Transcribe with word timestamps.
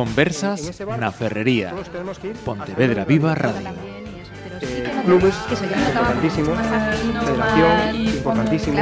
Conversas 0.00 0.80
na 0.96 1.12
Ferrería. 1.12 1.76
Pontevedra 2.40 3.04
Viva 3.04 3.36
Radio. 3.36 3.68
Eh, 3.68 4.88
clubes 5.04 5.36
importantísimos, 5.52 6.56
federación 6.56 7.96
importantísimo. 8.16 8.78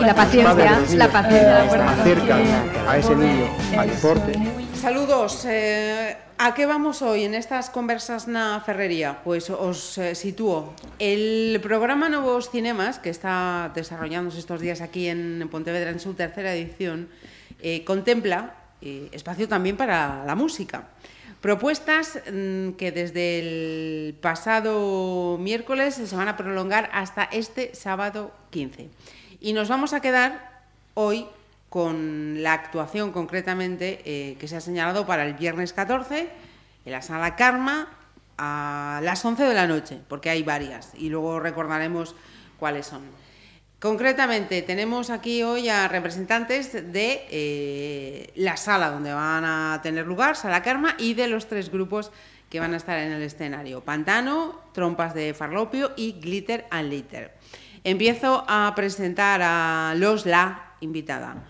la 0.00 0.14
paciencia, 0.14 0.96
la 0.96 1.08
paciencia. 1.12 1.90
acerca 1.92 2.36
a 2.88 2.96
ese 2.96 3.14
niño 3.16 3.52
al 3.76 3.90
deporte. 3.90 4.32
Saludos. 4.80 5.44
Eh, 5.44 6.16
¿A 6.38 6.54
qué 6.54 6.64
vamos 6.64 7.02
hoy 7.02 7.24
en 7.24 7.34
estas 7.34 7.68
conversas 7.68 8.26
na 8.26 8.64
Ferrería? 8.64 9.20
Pues 9.22 9.50
os 9.50 9.98
eh, 9.98 10.16
sitúo. 10.16 10.72
El 10.98 11.60
programa 11.62 12.08
Nuevos 12.08 12.48
Cinemas, 12.48 12.98
que 12.98 13.10
está 13.10 13.70
desarrollándose 13.76 14.40
estos 14.40 14.58
días 14.58 14.80
aquí 14.80 15.06
en 15.08 15.46
Pontevedra 15.52 15.90
en 15.90 16.00
su 16.00 16.14
tercera 16.14 16.54
edición, 16.54 17.12
eh, 17.62 17.84
contempla 17.84 18.54
eh, 18.80 19.08
espacio 19.12 19.48
también 19.48 19.76
para 19.76 20.24
la 20.24 20.34
música. 20.34 20.88
Propuestas 21.40 22.20
mm, 22.30 22.72
que 22.72 22.92
desde 22.92 23.38
el 23.38 24.14
pasado 24.14 25.38
miércoles 25.38 25.94
se 25.94 26.16
van 26.16 26.28
a 26.28 26.36
prolongar 26.36 26.90
hasta 26.92 27.24
este 27.24 27.74
sábado 27.74 28.32
15. 28.50 28.90
Y 29.40 29.52
nos 29.52 29.68
vamos 29.68 29.92
a 29.92 30.00
quedar 30.00 30.62
hoy 30.94 31.26
con 31.68 32.42
la 32.42 32.52
actuación 32.52 33.12
concretamente 33.12 34.02
eh, 34.04 34.36
que 34.38 34.46
se 34.46 34.56
ha 34.56 34.60
señalado 34.60 35.06
para 35.06 35.24
el 35.24 35.34
viernes 35.34 35.72
14 35.72 36.28
en 36.84 36.92
la 36.92 37.02
sala 37.02 37.34
Karma 37.36 37.88
a 38.36 39.00
las 39.02 39.24
11 39.24 39.44
de 39.44 39.54
la 39.54 39.66
noche, 39.66 40.00
porque 40.08 40.30
hay 40.30 40.42
varias 40.42 40.90
y 40.94 41.08
luego 41.08 41.40
recordaremos 41.40 42.14
cuáles 42.58 42.86
son. 42.86 43.02
Concretamente, 43.82 44.62
tenemos 44.62 45.10
aquí 45.10 45.42
hoy 45.42 45.68
a 45.68 45.88
representantes 45.88 46.72
de 46.72 47.26
eh, 47.28 48.32
la 48.36 48.56
sala 48.56 48.92
donde 48.92 49.12
van 49.12 49.44
a 49.44 49.80
tener 49.82 50.06
lugar, 50.06 50.36
Sala 50.36 50.62
Karma, 50.62 50.94
y 51.00 51.14
de 51.14 51.26
los 51.26 51.48
tres 51.48 51.68
grupos 51.68 52.12
que 52.48 52.60
van 52.60 52.74
a 52.74 52.76
estar 52.76 52.96
en 53.00 53.10
el 53.10 53.20
escenario, 53.22 53.80
Pantano, 53.80 54.60
Trompas 54.72 55.14
de 55.14 55.34
Farlopio 55.34 55.90
y 55.96 56.12
Glitter 56.12 56.64
and 56.70 56.90
Litter. 56.90 57.32
Empiezo 57.82 58.44
a 58.46 58.72
presentar 58.76 59.40
a 59.42 59.94
los 59.96 60.26
la 60.26 60.74
invitada. 60.78 61.42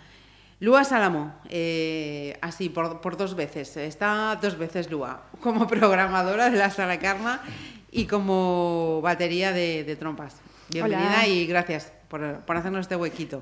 Lua 0.59 0.85
Salamo, 0.85 1.35
eh, 1.51 2.39
así 2.41 2.70
por, 2.70 3.03
por, 3.03 3.19
dos 3.19 3.35
veces, 3.35 3.77
está 3.77 4.39
dos 4.41 4.57
veces 4.57 4.91
Lua, 4.91 5.25
como 5.42 5.67
programadora 5.67 6.48
de 6.48 6.57
la 6.57 6.70
Sala 6.70 6.98
Karma 6.98 7.42
y 7.91 8.07
como 8.07 9.03
batería 9.03 9.53
de, 9.53 9.85
de 9.85 9.97
trompas. 9.97 10.37
Bienvenida 10.70 11.17
Hola. 11.19 11.27
y 11.27 11.47
gracias 11.47 11.92
por, 12.13 12.41
por, 12.41 12.57
hacernos 12.59 12.83
este 12.83 12.95
huequito. 12.95 13.41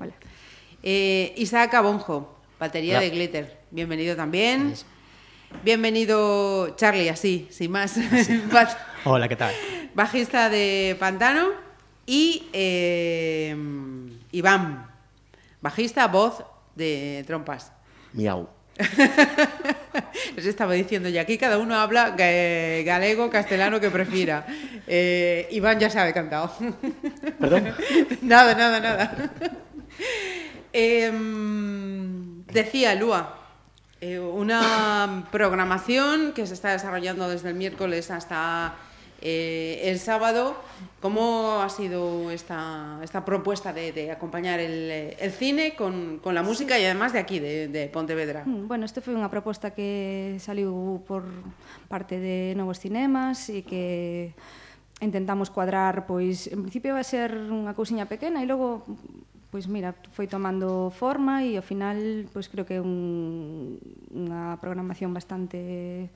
Eh, 0.81 1.33
Isaac 1.35 1.73
Abonjo, 1.73 2.33
batería 2.57 2.93
Hola. 2.93 3.01
de 3.01 3.09
Glitter, 3.09 3.57
bienvenido 3.69 4.15
también. 4.15 4.73
Bienvenido 5.61 6.73
Charlie, 6.77 7.09
así, 7.09 7.49
sin 7.51 7.69
más. 7.69 7.97
Hola, 9.03 9.27
¿qué 9.27 9.35
tal? 9.35 9.53
Bajista 9.93 10.49
de 10.49 10.95
Pantano 10.97 11.49
y 12.05 12.47
eh, 12.53 13.53
Iván, 14.31 14.89
bajista, 15.59 16.07
voz 16.07 16.41
de 16.73 17.25
trompas. 17.27 17.73
Miau. 18.13 18.47
Les 20.35 20.45
estaba 20.45 20.73
diciendo 20.73 21.09
ya 21.09 21.21
aquí 21.21 21.37
cada 21.37 21.57
uno 21.57 21.75
habla 21.75 22.15
ga- 22.15 22.83
galego, 22.83 23.29
castellano 23.29 23.79
que 23.79 23.89
prefiera. 23.89 24.45
Eh, 24.87 25.47
Iván 25.51 25.79
ya 25.79 25.89
sabe 25.89 26.13
cantado. 26.13 26.53
¿Perdón? 27.39 27.73
nada, 28.21 28.53
nada, 28.55 28.79
nada. 28.79 29.31
Em, 30.73 32.45
decía 32.47 32.95
Lua, 32.95 33.37
eh, 33.99 34.19
una 34.19 35.25
programación 35.31 36.31
que 36.33 36.47
se 36.47 36.53
está 36.53 36.71
desarrollando 36.71 37.29
desde 37.29 37.49
el 37.49 37.55
miércoles 37.55 38.09
hasta 38.11 38.75
Eh, 39.21 39.81
el 39.83 39.99
sábado, 39.99 40.55
¿cómo 40.99 41.61
ha 41.61 41.69
sido 41.69 42.31
esta, 42.31 42.99
esta 43.03 43.23
propuesta 43.23 43.71
de, 43.71 43.91
de 43.91 44.11
acompañar 44.11 44.59
el, 44.59 44.89
el 45.19 45.31
cine 45.31 45.75
con, 45.75 46.17
con, 46.17 46.33
la 46.33 46.41
música 46.41 46.79
y 46.79 46.85
además 46.85 47.13
de 47.13 47.19
aquí, 47.19 47.39
de, 47.39 47.67
de 47.67 47.87
Pontevedra? 47.87 48.43
Mm, 48.45 48.67
bueno, 48.67 48.83
isto 48.85 48.97
foi 48.97 49.13
unha 49.13 49.29
proposta 49.29 49.77
que 49.77 50.41
saliu 50.41 51.05
por 51.05 51.21
parte 51.85 52.17
de 52.17 52.57
Novos 52.57 52.81
Cinemas 52.81 53.45
e 53.53 53.61
que 53.61 54.33
intentamos 55.05 55.53
cuadrar, 55.53 56.09
pois, 56.09 56.49
en 56.49 56.65
principio 56.65 56.97
vai 56.97 57.05
ser 57.05 57.37
unha 57.37 57.77
cousiña 57.77 58.09
pequena 58.09 58.41
e 58.41 58.49
logo 58.49 58.81
pois 59.51 59.67
mira, 59.67 59.93
foi 60.15 60.25
tomando 60.25 60.89
forma 60.95 61.43
e 61.43 61.59
ao 61.59 61.65
final 61.65 62.25
pois 62.31 62.47
creo 62.47 62.65
que 62.65 62.79
é 62.79 62.81
un, 62.81 63.77
unha 64.15 64.57
programación 64.63 65.11
bastante 65.13 66.09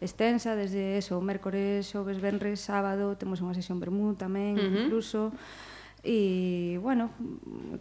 extensa 0.00 0.54
desde 0.54 0.98
eso, 0.98 1.20
mércores, 1.20 1.90
xoves, 1.90 2.22
venres, 2.22 2.62
sábado, 2.62 3.18
temos 3.18 3.42
unha 3.42 3.54
sesión 3.54 3.82
vermú 3.82 4.14
tamén 4.14 4.54
uh 4.54 4.62
-huh. 4.62 4.78
incluso 4.86 5.34
e 6.06 6.78
bueno, 6.78 7.10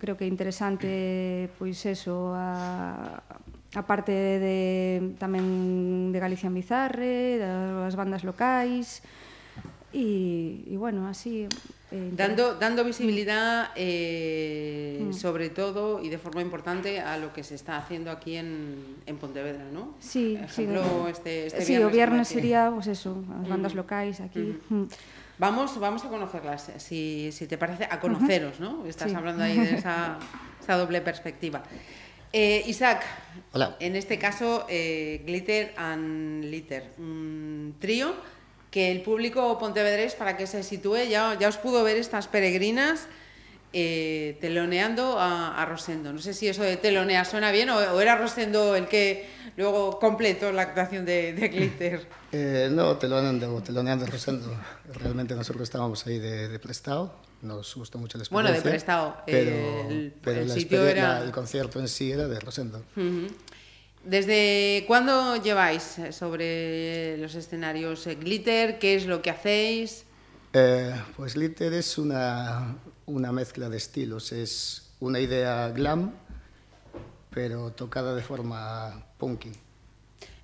creo 0.02 0.18
que 0.18 0.26
é 0.26 0.30
interesante 0.30 1.54
pois 1.62 1.78
eso 1.86 2.34
a 2.34 3.22
a 3.76 3.84
parte 3.84 4.12
de 4.12 5.14
tamén 5.20 6.10
de 6.16 6.20
Galicia 6.24 6.50
Bizarre, 6.50 7.38
das 7.38 7.94
bandas 8.00 8.24
locais 8.24 9.04
e, 9.92 10.64
e 10.66 10.76
bueno, 10.80 11.06
así 11.06 11.46
eh, 11.92 12.10
Dando, 12.14 12.56
dando 12.56 12.84
visibilidad, 12.84 13.70
eh, 13.76 15.00
Mm. 15.02 15.14
sobre 15.14 15.50
todo 15.50 16.02
y 16.04 16.10
de 16.10 16.18
forma 16.18 16.42
importante, 16.42 17.00
a 17.00 17.18
lo 17.18 17.32
que 17.34 17.44
se 17.44 17.56
está 17.56 17.78
haciendo 17.78 18.12
aquí 18.12 18.36
en, 18.36 18.98
en 19.06 19.18
Pontevedra, 19.18 19.66
¿no? 19.72 19.96
Sí, 20.00 20.38
sí, 20.50 20.64
ejemplo, 20.64 21.06
de- 21.06 21.12
este, 21.12 21.48
este 21.48 21.62
sí, 21.62 21.78
o 21.78 21.90
viernes 21.90 22.28
sería 22.28 22.72
pues 22.74 22.88
eso, 22.88 23.24
as 23.42 23.48
bandas 23.48 23.74
Mm. 23.74 23.78
locais 23.78 24.20
aquí. 24.20 24.40
Mm. 24.70 24.76
Mm. 24.76 24.88
Vamos, 25.40 25.80
vamos 25.80 26.04
a 26.04 26.10
conocerlas, 26.10 26.72
si, 26.78 27.30
si 27.32 27.46
te 27.48 27.58
parece, 27.60 27.86
a 27.90 28.00
conoceros, 28.00 28.60
¿no? 28.60 28.86
Estás 28.88 29.12
Sí. 29.12 29.16
hablando 29.16 29.44
ahí 29.44 29.58
de 29.58 29.76
esa, 29.76 30.18
esa 30.62 30.76
doble 30.78 31.00
perspectiva. 31.02 31.62
Eh, 32.34 32.64
Isaac, 32.68 33.06
Hola. 33.54 33.78
en 33.80 33.96
este 33.96 34.18
caso, 34.20 34.66
eh, 34.68 35.22
Glitter 35.26 35.74
and 35.78 36.44
Litter, 36.46 36.92
un 36.98 37.76
trío 37.80 38.14
que 38.78 38.92
el 38.92 39.02
público 39.02 39.58
pontevedrés, 39.58 40.14
para 40.14 40.38
que 40.38 40.46
se 40.46 40.62
sitúe, 40.62 40.98
ya, 41.10 41.36
ya 41.40 41.48
os 41.50 41.58
pudo 41.58 41.84
ver 41.84 41.98
estas 41.98 42.28
peregrinas 42.28 43.08
eh, 43.74 44.38
teloneando 44.40 45.18
a, 45.18 45.60
a 45.60 45.66
Rosendo. 45.66 46.14
No 46.14 46.20
sé 46.22 46.36
si 46.36 46.48
eso 46.48 46.62
de 46.62 46.78
telonear 46.78 47.26
suena 47.26 47.52
bien 47.52 47.72
o, 47.72 47.78
o 47.78 48.00
era 48.00 48.16
Rosendo 48.18 48.76
el 48.76 48.88
que 48.88 49.28
luego 49.58 49.98
completó 49.98 50.52
la 50.52 50.62
actuación 50.62 51.06
de, 51.06 51.34
de 51.34 51.48
Glitter. 51.48 52.06
Eh, 52.34 52.68
no, 52.70 52.98
teloneando, 52.98 53.64
teloneando 53.64 54.06
Rosendo. 54.06 54.54
Realmente 55.02 55.34
nosotros 55.34 55.64
estábamos 55.64 56.06
ahí 56.06 56.20
de, 56.20 56.50
de 56.50 56.60
prestado. 56.60 57.16
Nos 57.42 57.74
gustó 57.74 57.98
mucho 58.00 58.20
Bueno, 58.30 58.50
experiencia. 58.50 58.64
de 58.64 58.70
prestado. 58.70 59.18
Pero, 59.26 59.90
El- 59.90 60.14
pero 60.22 60.42
el 60.42 60.52
sitio 60.52 60.86
era- 60.86 61.20
la- 61.20 61.26
el 61.26 61.32
concierto 61.32 61.80
en 61.80 61.88
sí 61.88 62.12
era 62.12 62.28
de 62.28 62.38
Rosendo. 62.42 62.80
Ujú. 62.98 63.28
¿Desde 64.08 64.86
cuándo 64.88 65.36
lleváis 65.36 66.00
eh, 66.00 66.12
sobre 66.14 67.18
los 67.18 67.36
escenarios 67.36 68.08
eh, 68.08 68.16
Glitter? 68.16 68.80
¿Qué 68.80 68.96
es 68.96 69.06
lo 69.06 69.22
que 69.22 69.30
hacéis? 69.30 70.06
Eh, 70.54 70.94
pues 71.18 71.36
Litter 71.36 71.74
es 71.74 71.98
una, 71.98 72.76
una 73.06 73.32
mezcla 73.32 73.68
de 73.70 73.78
estilos. 73.78 74.32
Es 74.32 74.92
una 75.02 75.20
idea 75.20 75.70
glam, 75.70 76.14
pero 77.32 77.72
tocada 77.72 78.16
de 78.16 78.22
forma 78.24 79.06
punky. 79.18 79.52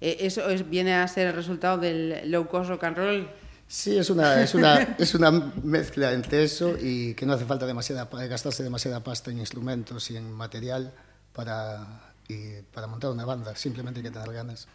Eh, 0.01 0.17
¿Eso 0.19 0.49
es- 0.49 0.69
viene 0.69 0.93
a 0.95 1.07
ser 1.07 1.27
el 1.27 1.33
resultado 1.33 1.77
del 1.77 2.29
low 2.29 2.47
cost 2.47 2.69
rock 2.69 2.83
and 2.83 2.97
roll? 2.97 3.29
Sí, 3.67 3.97
es 3.97 4.09
una, 4.09 4.41
es, 4.43 4.53
una, 4.53 4.95
es 4.99 5.15
una 5.15 5.31
mezcla 5.31 6.11
entre 6.11 6.43
eso 6.43 6.75
y 6.79 7.13
que 7.13 7.25
no 7.25 7.33
hace 7.33 7.45
falta 7.45 7.65
demasiada, 7.65 8.09
gastarse 8.27 8.61
demasiada 8.61 8.99
pasta 9.03 9.31
en 9.31 9.39
instrumentos 9.39 10.11
y 10.11 10.17
en 10.17 10.31
material 10.33 10.93
para, 11.31 12.12
y 12.27 12.61
para 12.73 12.87
montar 12.87 13.11
una 13.11 13.25
banda. 13.25 13.55
Simplemente 13.55 13.99
hay 13.99 14.03
que 14.05 14.11
tener 14.11 14.31
ganas. 14.31 14.67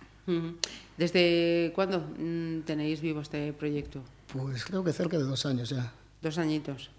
¿Desde 0.97 1.73
cuándo 1.75 2.01
mm, 2.01 2.61
tenéis 2.67 3.01
vivo 3.01 3.21
este 3.21 3.53
proyecto? 3.53 4.01
Pues 4.33 4.65
creo 4.65 4.85
que 4.85 4.93
cerca 4.93 5.17
de 5.17 5.25
dos 5.25 5.47
años 5.47 5.71
ya. 5.71 5.93
Dos 6.21 6.37
añitos. 6.39 6.91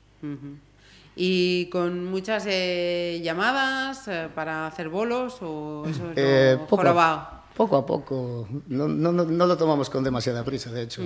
¿Y 1.15 1.67
con 1.67 2.05
muchas 2.05 2.45
eh, 2.47 3.21
llamadas 3.23 4.07
eh, 4.07 4.29
para 4.33 4.67
hacer 4.67 4.89
bolos 4.89 5.37
o 5.41 5.85
eso 5.87 6.11
es 6.11 6.17
Eh, 6.17 6.57
poco, 6.67 6.87
a, 6.87 7.43
poco 7.55 7.75
a 7.77 7.85
poco. 7.85 8.47
No, 8.67 8.87
no, 8.87 9.11
no, 9.11 9.25
no 9.25 9.45
lo 9.45 9.57
tomamos 9.57 9.89
con 9.89 10.03
demasiada 10.03 10.43
prisa, 10.43 10.71
de 10.71 10.83
hecho. 10.83 11.03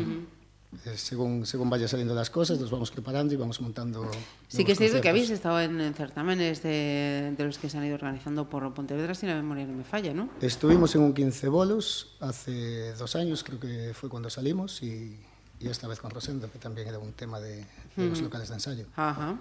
Eh, 0.85 0.97
según, 0.97 1.45
según 1.45 1.69
vaya 1.69 1.87
saliendo 1.87 2.13
las 2.13 2.29
cosas, 2.29 2.59
nos 2.59 2.71
vamos 2.71 2.91
preparando 2.91 3.33
y 3.33 3.37
vamos 3.37 3.61
montando. 3.61 4.09
Sí 4.47 4.65
que 4.65 4.73
es 4.73 4.77
cierto 4.77 5.01
que 5.01 5.09
habéis 5.09 5.29
estado 5.29 5.59
en, 5.61 5.79
en 5.79 5.93
certámenes 5.93 6.61
de, 6.63 7.33
de 7.37 7.43
los 7.45 7.57
que 7.57 7.69
se 7.69 7.77
han 7.77 7.85
ido 7.85 7.95
organizando 7.95 8.49
por 8.49 8.73
Pontevedra, 8.73 9.15
si 9.15 9.25
la 9.25 9.35
memoria 9.35 9.65
no 9.65 9.73
me 9.73 9.83
falla, 9.83 10.13
¿no? 10.13 10.29
Estuvimos 10.41 10.95
en 10.95 11.01
un 11.01 11.13
15 11.13 11.47
bolos 11.49 12.15
hace 12.19 12.93
dos 12.93 13.15
años, 13.15 13.43
creo 13.43 13.59
que 13.59 13.93
fue 13.93 14.09
cuando 14.09 14.29
salimos, 14.29 14.81
y, 14.83 15.19
y 15.59 15.67
esta 15.67 15.87
vez 15.87 15.99
con 15.99 16.11
Rosendo, 16.11 16.51
que 16.51 16.59
también 16.59 16.87
era 16.87 16.99
un 16.99 17.13
tema 17.13 17.39
de, 17.39 17.65
de 17.95 18.09
los 18.09 18.21
locales 18.21 18.49
de 18.49 18.55
ensayo. 18.55 18.85
Ajá. 18.95 19.39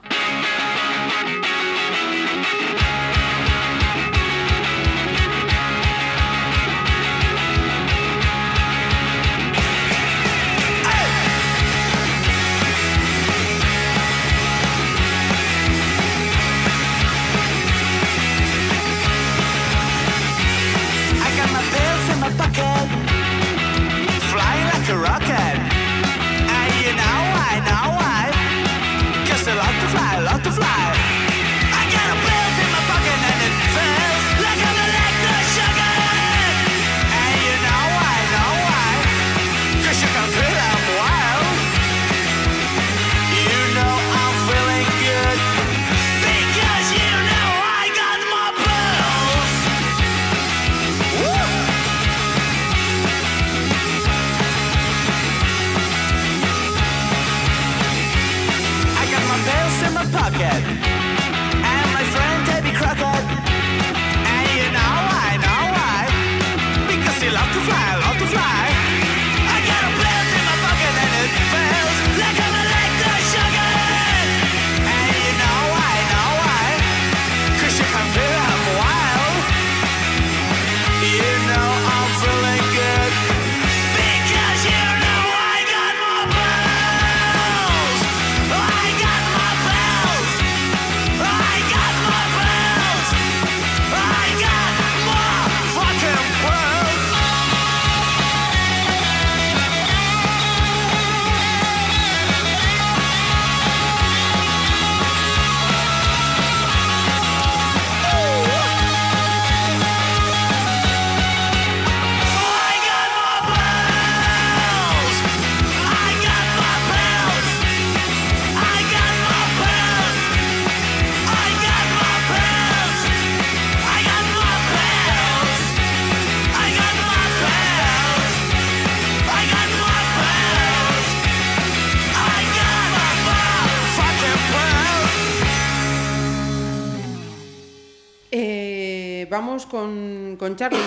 Vamos 139.53 139.67
con, 139.67 140.37
con 140.39 140.57
Charlie. 140.57 140.79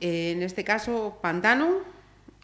Eh, 0.00 0.34
en 0.36 0.42
este 0.44 0.62
caso, 0.62 1.18
Pantano, 1.20 1.78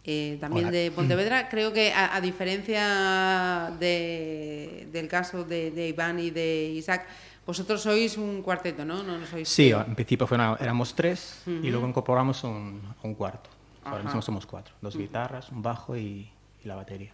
eh, 0.03 0.37
también 0.41 0.65
Hola. 0.67 0.77
de 0.77 0.91
Pontevedra. 0.91 1.47
Creo 1.47 1.71
que 1.71 1.93
a, 1.93 2.13
a 2.13 2.19
diferencia 2.19 3.71
de, 3.79 4.89
del 4.91 5.07
caso 5.07 5.45
de, 5.45 5.71
de 5.71 5.87
Iván 5.87 6.19
y 6.19 6.29
de 6.29 6.73
Isaac, 6.75 7.05
vosotros 7.47 7.81
sois 7.81 8.17
un 8.17 8.41
cuarteto, 8.41 8.83
¿no? 8.83 9.01
No, 9.01 9.17
no 9.17 9.25
sois 9.25 9.47
Sí, 9.47 9.71
en 9.71 9.95
principio 9.95 10.27
fue 10.27 10.35
una- 10.35 10.57
éramos 10.59 10.93
tres 10.93 11.41
y 11.47 11.69
luego 11.69 11.87
incorporamos 11.87 12.43
un, 12.43 12.81
un 13.03 13.15
cuarto. 13.15 13.49
Ahora 13.85 13.99
Ajá. 13.99 14.07
mismo 14.07 14.21
somos 14.21 14.45
cuatro. 14.45 14.73
Dos 14.81 14.97
guitarras, 14.97 15.49
un 15.51 15.61
bajo 15.61 15.95
y, 15.95 16.29
y 16.63 16.67
la 16.67 16.75
batería. 16.75 17.11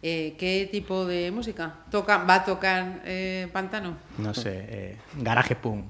Eh, 0.00 0.36
¿Qué 0.38 0.68
tipo 0.70 1.04
de 1.06 1.32
música 1.32 1.74
toca, 1.90 2.18
va 2.18 2.36
a 2.36 2.44
tocar 2.44 3.02
eh, 3.04 3.48
Pantano? 3.52 3.96
No 4.18 4.32
sé, 4.32 4.96
garaje 5.16 5.56
punk. 5.56 5.86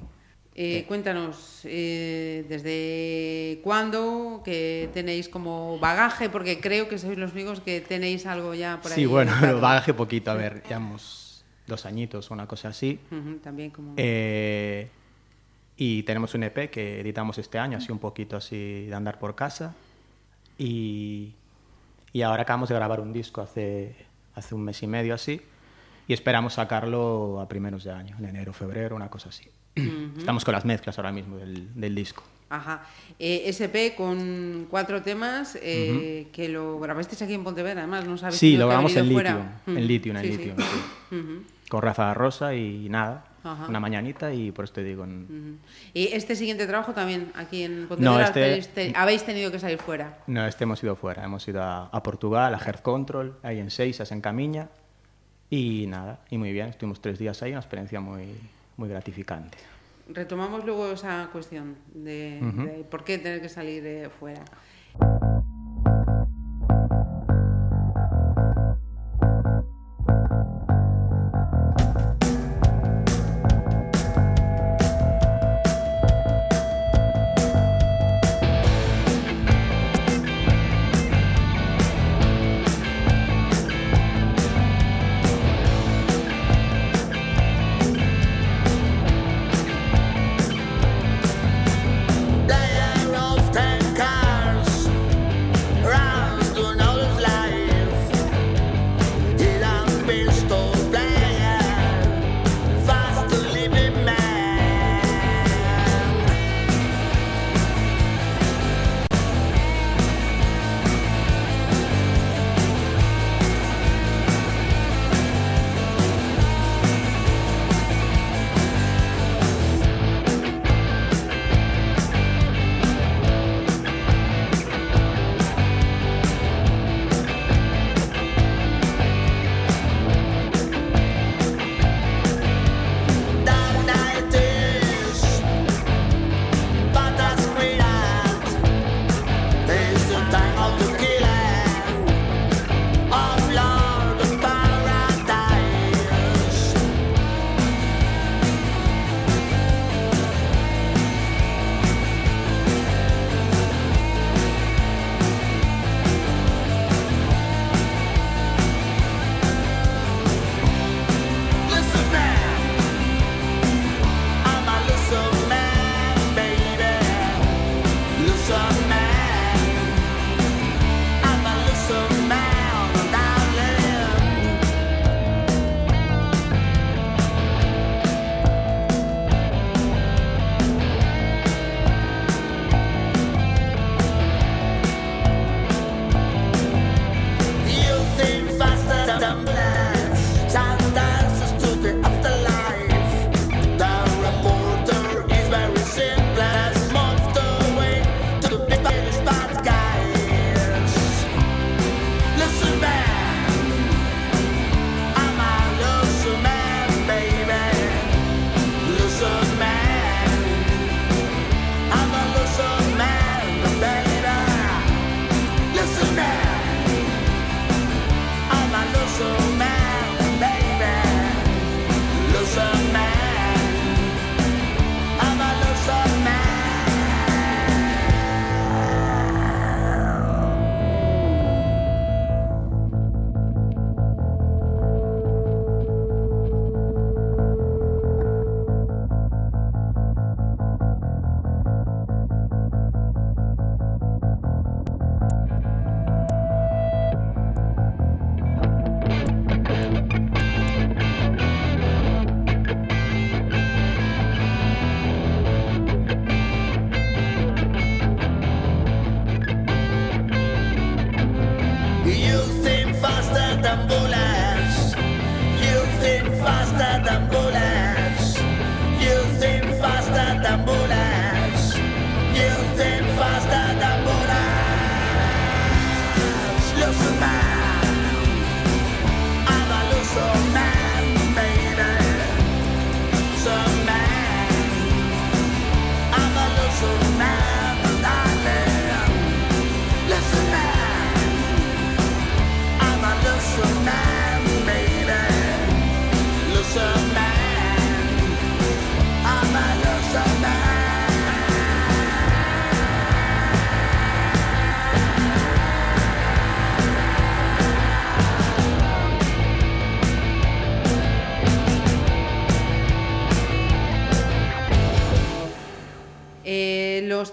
Eh, 0.58 0.86
cuéntanos, 0.88 1.60
eh, 1.64 2.46
¿desde 2.48 3.60
cuándo 3.62 4.40
que 4.42 4.88
tenéis 4.94 5.28
como 5.28 5.78
bagaje? 5.78 6.30
Porque 6.30 6.60
creo 6.60 6.88
que 6.88 6.96
sois 6.96 7.18
los 7.18 7.34
únicos 7.34 7.60
que 7.60 7.82
tenéis 7.82 8.24
algo 8.24 8.54
ya 8.54 8.80
por 8.80 8.90
ahí. 8.90 8.96
Sí, 8.96 9.04
bueno, 9.04 9.32
bagaje 9.60 9.92
poquito. 9.92 10.30
A 10.30 10.34
ver, 10.34 10.62
llevamos 10.62 11.44
dos 11.66 11.84
añitos 11.84 12.30
o 12.30 12.34
una 12.34 12.46
cosa 12.46 12.68
así. 12.68 12.98
También 13.42 13.70
como... 13.70 13.92
Eh, 13.98 14.88
y 15.76 16.04
tenemos 16.04 16.32
un 16.32 16.44
EP 16.44 16.70
que 16.70 17.00
editamos 17.00 17.36
este 17.36 17.58
año, 17.58 17.76
así 17.76 17.92
un 17.92 17.98
poquito 17.98 18.38
así 18.38 18.86
de 18.86 18.94
andar 18.94 19.18
por 19.18 19.34
casa. 19.34 19.74
Y, 20.56 21.34
y 22.14 22.22
ahora 22.22 22.44
acabamos 22.44 22.70
de 22.70 22.76
grabar 22.76 23.00
un 23.00 23.12
disco 23.12 23.42
hace, 23.42 23.94
hace 24.34 24.54
un 24.54 24.64
mes 24.64 24.82
y 24.82 24.86
medio 24.86 25.12
así. 25.12 25.38
Y 26.08 26.14
esperamos 26.14 26.54
sacarlo 26.54 27.42
a 27.42 27.46
primeros 27.46 27.84
de 27.84 27.92
año, 27.92 28.16
en 28.18 28.24
enero, 28.24 28.54
febrero, 28.54 28.96
una 28.96 29.10
cosa 29.10 29.28
así. 29.28 29.50
Estamos 30.16 30.44
con 30.44 30.52
las 30.52 30.64
mezclas 30.64 30.98
ahora 30.98 31.12
mismo 31.12 31.36
del, 31.36 31.68
del 31.74 31.94
disco. 31.94 32.22
Ajá. 32.48 32.82
Eh, 33.18 33.42
SP 33.50 33.94
con 33.96 34.66
cuatro 34.70 35.02
temas 35.02 35.58
eh, 35.60 36.28
que 36.32 36.48
lo 36.48 36.78
grabasteis 36.78 37.20
aquí 37.22 37.34
en 37.34 37.42
Pontevedra, 37.44 37.80
además, 37.82 38.06
no 38.06 38.16
sabéis 38.16 38.38
Sí, 38.38 38.56
lo 38.56 38.68
grabamos 38.68 38.94
en 38.96 39.06
Mm, 39.06 39.76
en 39.76 39.86
Lithium, 39.86 40.16
en 40.16 40.22
sí, 40.22 40.30
sí. 40.32 40.36
Lithium, 40.38 40.56
sí. 40.58 41.16
Ujú, 41.16 41.42
Con 41.68 41.82
Rafa 41.82 42.14
Rosa 42.14 42.54
y 42.54 42.88
nada, 42.88 43.24
Ajá. 43.42 43.66
una 43.68 43.80
mañanita 43.80 44.32
y 44.32 44.52
por 44.52 44.64
eso 44.64 44.74
te 44.74 44.84
digo... 44.84 45.02
en-. 45.04 45.58
Y 45.92 46.06
este 46.12 46.36
siguiente 46.36 46.66
trabajo 46.68 46.92
también 46.92 47.32
aquí 47.34 47.64
en 47.64 47.88
Pontevedra 47.88 48.30
No, 48.30 48.46
este- 48.56 48.92
habéis 48.94 49.24
tenido 49.24 49.50
que 49.50 49.58
salir 49.58 49.78
fuera. 49.78 50.18
No, 50.28 50.46
este 50.46 50.64
hemos 50.64 50.80
ido 50.84 50.94
fuera. 50.94 51.24
Hemos 51.24 51.46
ido 51.48 51.62
a, 51.62 51.86
a 51.86 52.02
Portugal, 52.04 52.54
a 52.54 52.58
Health 52.58 52.82
Control, 52.82 53.36
ahí 53.42 53.58
en 53.58 53.70
Seixas, 53.72 54.12
en 54.12 54.20
Camiña. 54.20 54.68
Y 55.50 55.86
nada, 55.88 56.20
y 56.30 56.38
muy 56.38 56.52
bien. 56.52 56.68
Estuvimos 56.68 57.00
tres 57.00 57.18
días 57.18 57.42
ahí, 57.42 57.50
una 57.50 57.60
experiencia 57.60 58.00
muy, 58.00 58.24
muy 58.76 58.88
gratificante. 58.88 59.58
Retomamos 60.08 60.64
luego 60.64 60.92
esa 60.92 61.28
cuestión 61.32 61.76
de, 61.92 62.84
por 62.90 63.04
qué 63.04 63.18
tener 63.18 63.40
que 63.40 63.48
salir 63.48 63.84
eh, 63.84 64.08
fuera. 64.08 64.44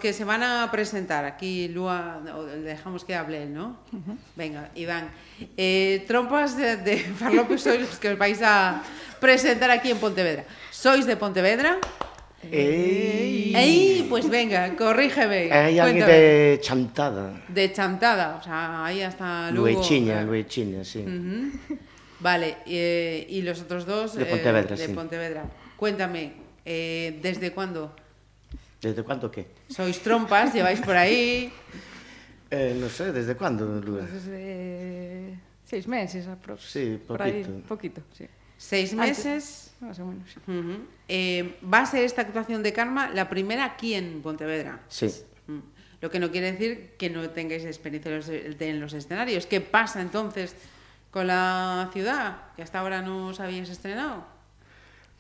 Que 0.04 0.12
se 0.12 0.26
van 0.26 0.44
a 0.44 0.70
presentar, 0.70 1.24
aquí 1.24 1.70
Lua, 1.70 2.20
dejamos 2.62 3.06
que 3.06 3.16
hable 3.16 3.44
él, 3.44 3.54
¿no? 3.54 3.78
Venga, 4.36 4.70
Iván. 4.76 5.08
Eh, 5.56 6.04
trompas 6.06 6.58
de, 6.58 6.76
de 6.76 6.98
Farlope 7.20 7.58
sois 7.58 7.80
los 7.80 7.96
que 8.04 8.12
os 8.12 8.18
vais 8.20 8.42
a 8.44 8.84
presentar 9.24 9.72
aquí 9.72 9.92
en 9.96 10.00
Pontevedra. 10.04 10.44
¿Sois 10.72 11.08
de 11.08 11.16
Pontevedra? 11.16 11.80
Ey. 12.52 13.56
Ey, 13.56 14.06
pues 14.10 14.28
venga, 14.28 14.76
corrígeme. 14.76 15.48
Alguén 15.50 16.04
cuéntame. 16.04 16.12
de 16.12 16.60
Chantada. 16.60 17.42
De 17.48 17.72
Chantada, 17.72 18.36
o 18.36 18.44
sea, 18.44 18.84
ahí 18.84 19.02
hasta 19.02 19.52
Lugo. 19.52 19.72
Luechiña, 19.72 20.16
claro. 20.20 20.28
Luechiña, 20.28 20.84
sí. 20.84 21.00
Ujú. 21.00 21.80
Vale, 22.20 22.58
eh, 22.68 23.26
y 23.30 23.42
los 23.42 23.62
otros 23.62 23.86
dos 23.86 24.16
De 24.16 24.24
eh, 24.24 24.26
Pontevedra, 24.26 24.76
de 24.76 24.86
sí. 24.86 24.92
Pontevedra. 24.92 25.46
Cuéntame, 25.78 26.34
eh, 26.66 27.20
¿desde 27.24 27.54
cuándo? 27.54 27.96
Desde 28.84 29.02
cuánto 29.04 29.32
qué? 29.32 29.48
Sois 29.72 29.96
trompas, 30.04 30.52
lleváis 30.54 30.82
por 30.84 30.96
ahí. 31.00 31.48
Eh, 32.52 32.76
non 32.78 32.92
sei, 32.92 33.10
desde 33.16 33.34
cuándo, 33.34 33.66
Lua? 33.82 34.04
Pues 34.06 34.28
desde 34.28 35.40
seis 35.66 35.88
meses 35.88 36.28
aprox. 36.28 36.62
Sí, 36.70 37.00
Por 37.02 37.18
ahí, 37.18 37.42
poquito. 37.42 37.66
poquito, 37.66 38.00
sí. 38.14 38.28
Seis 38.60 38.92
Antes. 38.94 39.24
meses. 39.26 39.44
Más 39.80 39.98
o 40.00 40.06
menos, 40.06 40.28
sí. 40.30 40.38
Eh, 41.08 41.58
va 41.66 41.82
a 41.82 41.86
ser 41.88 42.04
esta 42.04 42.22
actuación 42.22 42.62
de 42.62 42.72
Karma 42.72 43.10
la 43.10 43.26
primera 43.32 43.66
aquí 43.66 43.96
en 43.96 44.22
Pontevedra. 44.22 44.84
Sí. 44.88 45.08
Mm. 45.48 45.60
Lo 46.04 46.12
que 46.12 46.20
no 46.20 46.30
quiere 46.30 46.52
decir 46.52 46.94
que 47.00 47.10
no 47.10 47.24
tengáis 47.32 47.64
experiencia 47.66 48.12
en 48.12 48.18
los, 48.20 48.28
en 48.30 48.80
los 48.80 48.92
escenarios. 48.94 49.48
¿Qué 49.48 49.62
pasa 49.64 50.02
entonces 50.04 50.54
con 51.10 51.28
la 51.28 51.90
ciudad? 51.92 52.52
Que 52.56 52.62
hasta 52.62 52.80
ahora 52.80 53.02
no 53.02 53.32
os 53.32 53.40
habíais 53.40 53.70
estrenado. 53.72 54.28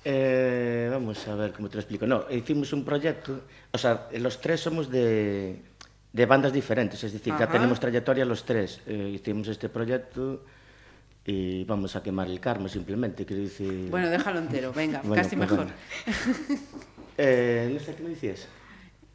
Eh, 0.05 0.89
vamos 0.91 1.25
a 1.27 1.35
ver 1.35 1.53
como 1.53 1.69
te 1.69 1.75
lo 1.75 1.81
explico. 1.81 2.05
No, 2.05 2.25
hicimos 2.29 2.73
un 2.73 2.83
proyecto, 2.83 3.41
o 3.71 3.77
sea, 3.77 4.07
los 4.19 4.41
tres 4.41 4.59
somos 4.59 4.89
de, 4.89 5.61
de 6.11 6.25
bandas 6.25 6.51
diferentes, 6.51 7.03
es 7.03 7.13
decir, 7.13 7.33
ya 7.39 7.47
tenemos 7.47 7.79
trayectoria 7.79 8.25
los 8.25 8.43
tres. 8.45 8.81
Eh, 8.85 9.11
hicimos 9.13 9.47
este 9.47 9.69
proyecto 9.69 10.43
y 11.25 11.63
vamos 11.63 11.95
a 11.95 12.03
quemar 12.03 12.27
el 12.27 12.39
karma 12.41 12.67
simplemente, 12.67 13.25
quiero 13.25 13.43
decir... 13.43 13.89
Bueno, 13.89 14.09
déjalo 14.09 14.39
entero, 14.39 14.73
venga, 14.73 14.99
Bueno, 15.03 15.23
casi 15.23 15.35
pues 15.37 15.49
mejor. 15.49 15.67
bueno. 15.67 16.61
Eh, 17.17 17.69
no 17.71 17.79
sé 17.79 17.95
qué 17.95 18.03
me 18.03 18.09
decías. 18.09 18.47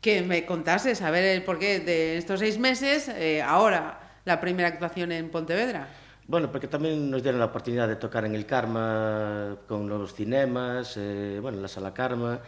Que 0.00 0.22
me 0.22 0.46
contases, 0.46 1.02
a 1.02 1.10
ver 1.10 1.24
el 1.24 1.42
porqué 1.42 1.80
de 1.80 2.16
estos 2.16 2.40
seis 2.40 2.58
meses, 2.58 3.08
eh, 3.08 3.42
ahora 3.42 4.00
la 4.24 4.40
primera 4.40 4.68
actuación 4.68 5.10
en 5.12 5.28
Pontevedra. 5.28 5.88
Bueno, 6.28 6.52
porque 6.52 6.68
tamén 6.68 7.08
nos 7.08 7.24
deron 7.24 7.40
a 7.40 7.48
oportunidade 7.48 7.96
de 7.96 8.00
tocar 8.04 8.28
en 8.28 8.36
el 8.36 8.44
Karma 8.44 9.56
con 9.64 9.88
los 9.88 10.12
cinemas, 10.12 11.00
eh, 11.00 11.40
bueno, 11.40 11.56
la 11.56 11.72
Sala 11.72 11.96
Karma, 11.96 12.44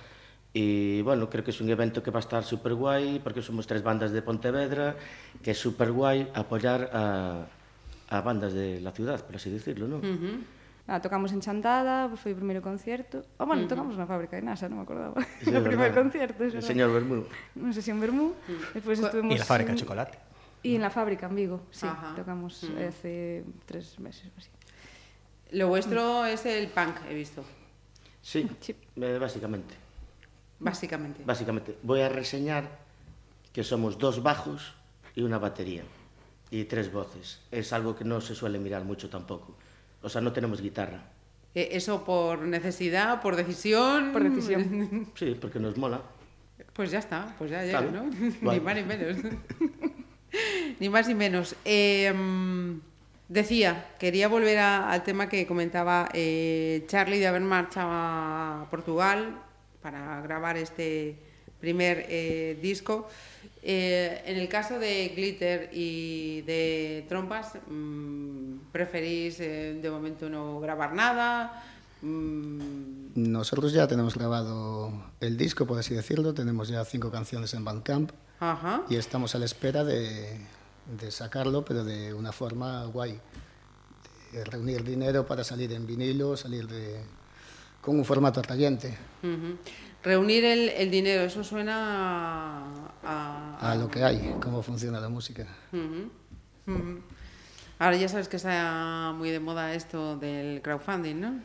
e, 0.53 1.01
bueno, 1.01 1.33
creo 1.33 1.41
que 1.41 1.49
é 1.49 1.57
un 1.65 1.73
evento 1.73 2.05
que 2.05 2.13
va 2.13 2.21
a 2.21 2.27
estar 2.29 2.45
super 2.45 2.77
guai, 2.77 3.25
porque 3.25 3.41
somos 3.41 3.65
tres 3.65 3.81
bandas 3.81 4.13
de 4.13 4.21
Pontevedra, 4.21 5.01
que 5.41 5.55
é 5.55 5.57
super 5.57 5.97
guai 5.97 6.29
apoyar 6.37 6.93
a, 6.93 7.49
a 8.13 8.17
bandas 8.21 8.53
de 8.53 8.85
la 8.85 8.93
ciudad, 8.93 9.25
por 9.25 9.41
así 9.41 9.49
decirlo, 9.49 9.89
non? 9.89 10.05
Uh 10.05 10.13
-huh. 10.13 11.01
Tocamos 11.01 11.33
en 11.33 11.41
Chantada, 11.41 12.13
foi 12.21 12.35
o 12.35 12.39
primeiro 12.39 12.61
concierto. 12.61 13.25
Oh, 13.41 13.49
bueno, 13.49 13.65
tocamos 13.65 13.97
na 13.97 14.05
fábrica 14.05 14.37
de 14.37 14.45
NASA, 14.45 14.69
non 14.69 14.83
me 14.83 14.85
acordaba. 14.85 15.17
Sí, 15.41 15.49
o 15.57 15.65
primeiro 15.65 15.97
concierto. 15.97 16.45
O 16.45 16.61
señor 16.61 16.93
Bermú. 16.93 17.25
Non 17.57 17.73
sei 17.73 17.81
se 17.81 17.97
en 17.97 18.03
Bermú. 18.03 18.37
Sí. 18.45 18.77
Despois 18.77 19.01
estuvimos... 19.01 19.33
E 19.33 19.41
la 19.41 19.49
fábrica 19.49 19.73
de 19.73 19.81
chocolate. 19.81 20.30
Y 20.63 20.75
en 20.77 20.83
la 20.83 20.91
fábrica 20.91 21.27
en 21.27 21.35
Vigo, 21.37 21.63
sí. 21.71 21.87
Ajá. 21.87 22.15
Tocamos 22.15 22.63
Mm. 22.65 22.89
hace 22.89 23.45
tres 23.67 23.99
meses 23.99 24.27
o 24.37 24.39
así. 24.39 24.49
Lo 25.53 25.69
vuestro 25.69 26.27
es 26.27 26.45
el 26.47 26.69
punk, 26.69 26.97
he 27.09 27.15
visto, 27.15 27.45
Sí, 28.23 28.49
Sí. 28.61 28.77
eh, 28.97 29.19
básicamente. 29.21 29.75
básicamente. 30.59 31.23
Básicamente, 31.25 31.77
voy 31.83 32.03
a 32.03 32.09
reseñar 32.09 32.69
que 33.53 33.65
somos 33.65 33.99
dos 33.99 34.23
bajos 34.23 34.75
y 35.15 35.23
una 35.23 35.39
batería 35.39 35.83
y 36.51 36.65
tres 36.65 36.93
voces. 36.93 37.41
Es 37.51 37.73
algo 37.73 37.97
que 37.97 38.05
no 38.05 38.21
se 38.21 38.35
suele 38.35 38.59
mirar 38.59 38.85
mucho 38.85 39.09
tampoco. 39.09 39.57
O 40.03 40.09
sea, 40.09 40.21
no 40.21 40.33
tenemos 40.33 40.61
guitarra. 40.61 41.03
Eh, 41.55 41.71
¿Eso 41.73 42.05
por 42.05 42.41
necesidad, 42.43 43.21
por 43.23 43.35
decisión? 43.37 44.13
Por 44.13 44.23
decisión. 44.23 45.09
Sí, 45.17 45.37
porque 45.41 45.59
nos 45.59 45.77
mola. 45.77 46.01
Pues 46.75 46.91
ya 46.93 46.99
está, 47.01 47.35
pues 47.39 47.51
ya 47.51 47.65
llega, 47.65 47.81
Vale. 47.81 47.91
¿no? 47.93 48.05
Vale. 48.43 48.59
Ni 48.59 48.65
más 48.65 48.75
ni 48.77 48.83
menos. 48.85 49.17
ni 50.81 50.89
más 50.89 51.07
ni 51.07 51.15
menos. 51.15 51.55
Eh, 51.65 52.13
mm, 52.13 52.81
decía, 53.29 53.87
quería 54.01 54.27
volver 54.29 54.59
a- 54.59 54.91
al 54.91 55.05
tema 55.05 55.29
que 55.29 55.47
comentaba 55.47 56.09
eh, 56.13 56.85
Charlie 56.89 57.19
de 57.21 57.29
haber 57.29 57.43
marchado 57.43 57.89
a 57.93 58.67
Portugal 58.71 59.39
para 59.83 60.21
grabar 60.23 60.57
este 60.57 61.17
primer 61.61 62.07
eh, 62.09 62.59
disco. 62.61 63.07
Eh, 63.63 64.23
en 64.25 64.39
el 64.39 64.49
caso 64.49 64.79
de 64.79 65.13
Glitter 65.15 65.69
y 65.73 66.41
de 66.43 67.05
Trompas, 67.09 67.53
mm, 67.69 68.57
¿preferís 68.73 69.39
de 69.39 69.89
momento 69.91 70.29
no 70.31 70.59
grabar 70.61 70.95
nada? 70.95 71.63
Mm, 72.03 73.13
Nosotros 73.15 73.73
ya 73.75 73.87
tenemos 73.87 74.15
grabado 74.17 74.93
el 75.21 75.37
disco, 75.37 75.67
por 75.67 75.79
así 75.79 75.95
decirlo, 75.95 76.33
tenemos 76.33 76.69
ya 76.69 76.83
cinco 76.87 77.11
canciones 77.11 77.53
en 77.53 77.65
Bandcamp 77.65 78.11
ajá. 78.39 78.83
y 78.89 78.97
estamos 78.97 79.35
a 79.35 79.39
la 79.39 79.45
espera 79.45 79.85
de, 79.85 80.39
de 80.99 81.11
sacarlo, 81.11 81.65
pero 81.65 81.85
de 81.85 82.13
una 82.15 82.33
forma 82.33 82.85
guay. 82.87 83.19
De 84.33 84.45
reunir 84.45 84.85
dinero 84.85 85.27
para 85.27 85.43
salir 85.45 85.73
en 85.73 85.87
vinilo, 85.87 86.37
salir 86.37 86.67
de, 86.69 87.01
con 87.81 87.97
un 87.99 88.05
formato 88.05 88.41
atrayente. 88.41 88.97
Reunir 90.03 90.45
el, 90.45 90.69
el 90.71 90.91
dinero, 90.91 91.23
eso 91.25 91.43
suena 91.45 92.65
a, 93.03 93.59
a- 93.59 93.73
a 93.73 93.75
lo 93.75 93.89
que 93.89 94.03
hay, 94.05 94.35
cómo 94.41 94.63
funciona 94.63 95.01
la 95.01 95.09
música. 95.09 95.47
Ujú. 95.73 96.11
Ahora 97.79 97.97
ya 97.97 98.09
sabes 98.09 98.29
que 98.29 98.37
está 98.37 99.13
muy 99.17 99.31
de 99.31 99.41
moda 99.41 99.75
esto 99.75 100.17
del 100.17 100.61
crowdfunding, 100.63 101.21
¿no? 101.21 101.41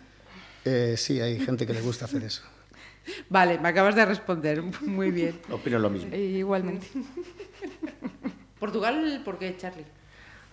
Eh, 0.65 0.95
sí, 0.97 1.19
hay 1.21 1.39
gente 1.39 1.65
que 1.65 1.73
le 1.73 1.81
gusta 1.81 2.05
hacer 2.05 2.23
eso. 2.23 2.43
Vale, 3.29 3.59
me 3.59 3.69
acabas 3.69 3.95
de 3.95 4.05
responder. 4.05 4.61
Muy 4.81 5.11
bien. 5.11 5.39
Opino 5.51 5.77
lo 5.79 5.89
mismo. 5.89 6.09
E 6.13 6.19
igualmente. 6.21 6.87
Portugal, 8.59 9.21
¿por 9.23 9.37
qué, 9.37 9.55
Charlie? 9.57 9.85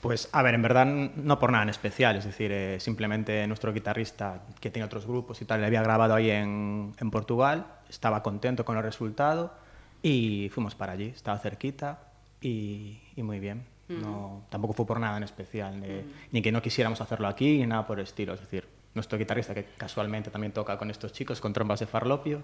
Pues, 0.01 0.29
a 0.33 0.43
ver, 0.43 0.55
en 0.55 0.63
verdad 0.63 0.85
no 0.85 1.39
por 1.39 1.53
nada 1.53 1.63
en 1.63 1.69
especial, 1.69 2.17
es 2.17 2.25
decir, 2.25 2.51
eh, 2.51 2.81
simplemente 2.81 3.47
nuestro 3.47 3.73
guitarrista, 3.73 4.43
que 4.61 4.69
tiene 4.71 4.85
otros 4.85 5.07
grupos 5.07 5.41
y 5.43 5.45
tal, 5.45 5.61
le 5.61 5.67
había 5.69 5.83
grabado 5.83 6.15
ahí 6.15 6.29
en, 6.31 6.93
en 6.99 7.11
Portugal, 7.13 7.67
estaba 7.89 8.23
contento 8.23 8.65
con 8.65 8.77
el 8.77 8.83
resultado 8.83 9.55
y 10.03 10.51
fuimos 10.53 10.75
para 10.75 10.95
allí, 10.95 11.13
estaba 11.15 11.39
cerquita 11.39 12.01
y, 12.41 12.99
y 13.15 13.23
muy 13.23 13.39
bien. 13.39 13.65
No, 13.89 14.43
tampoco 14.49 14.73
fue 14.73 14.87
por 14.87 14.99
nada 14.99 15.19
en 15.19 15.23
especial, 15.23 15.79
ni, 15.79 16.03
ni 16.31 16.41
que 16.41 16.51
no 16.51 16.63
quisiéramos 16.63 17.01
hacerlo 17.03 17.29
aquí, 17.29 17.59
ni 17.59 17.67
nada 17.67 17.87
por 17.87 17.99
el 17.99 18.05
estilo. 18.05 18.33
Es 18.33 18.41
decir, 18.41 18.67
nuestro 18.95 19.19
guitarrista, 19.19 19.55
que 19.55 19.67
casualmente 19.77 20.31
también 20.31 20.53
toca 20.53 20.79
con 20.79 20.91
estos 20.91 21.13
chicos, 21.13 21.41
con 21.41 21.53
trombas 21.53 21.81
de 21.81 21.87
farlopio, 21.87 22.43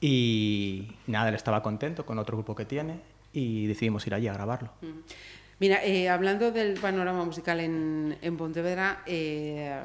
y 0.00 0.96
nada, 1.06 1.28
él 1.28 1.36
estaba 1.36 1.62
contento 1.62 2.04
con 2.04 2.18
otro 2.18 2.36
grupo 2.36 2.56
que 2.56 2.64
tiene 2.64 3.00
y 3.38 3.66
decidimos 3.66 4.06
ir 4.06 4.14
allí 4.14 4.28
a 4.28 4.32
grabarlo. 4.32 4.72
Mira, 5.60 5.84
eh, 5.84 6.08
hablando 6.08 6.52
del 6.52 6.78
panorama 6.78 7.24
musical 7.24 7.58
en, 7.60 8.16
en 8.22 8.36
Pontevedra, 8.36 9.02
eh, 9.06 9.80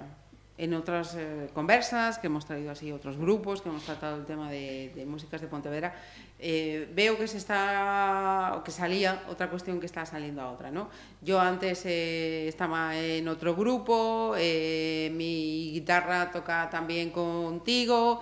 en 0.56 0.74
otras 0.76 1.16
eh, 1.16 1.50
conversas 1.52 2.20
que 2.20 2.28
hemos 2.28 2.46
traído 2.46 2.70
así 2.70 2.92
otros 2.92 3.18
grupos, 3.18 3.64
que 3.64 3.70
hemos 3.70 3.84
tratado 3.84 4.18
el 4.18 4.26
tema 4.26 4.52
de, 4.52 4.92
de 4.96 5.06
músicas 5.06 5.42
de 5.42 5.48
Pontevedra, 5.48 5.96
veo 6.40 7.18
que 7.18 7.28
se 7.28 7.38
está, 7.38 8.62
que 8.64 8.70
salía 8.70 9.24
otra 9.30 9.50
cuestión 9.50 9.80
que 9.80 9.88
está 9.88 10.06
saliendo 10.06 10.42
a 10.42 10.52
otra, 10.52 10.70
¿no? 10.70 10.90
Yo 11.22 11.40
antes 11.40 11.86
estaba 11.86 12.96
en 12.96 13.28
otro 13.30 13.56
grupo, 13.56 14.36
mi 14.36 15.72
guitarra 15.74 16.30
toca 16.32 16.70
también 16.70 17.12
contigo. 17.12 18.20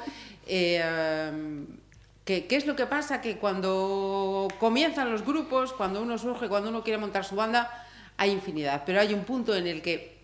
¿Qué, 2.26 2.46
qué 2.48 2.56
es 2.56 2.66
lo 2.68 2.76
que 2.76 2.86
pasa? 2.86 3.20
Que 3.22 3.38
cuando 3.38 4.48
comienzan 4.60 5.12
los 5.12 5.26
grupos, 5.26 5.74
cuando 5.74 6.02
uno 6.02 6.18
surge, 6.18 6.48
cuando 6.48 6.70
uno 6.70 6.84
quiere 6.84 7.00
montar 7.00 7.26
su 7.26 7.36
banda, 7.36 7.88
hay 8.18 8.32
infinidad, 8.32 8.84
pero 8.86 9.00
hay 9.00 9.14
un 9.14 9.24
punto 9.24 9.56
en 9.56 9.66
el 9.68 9.82
que 9.82 10.20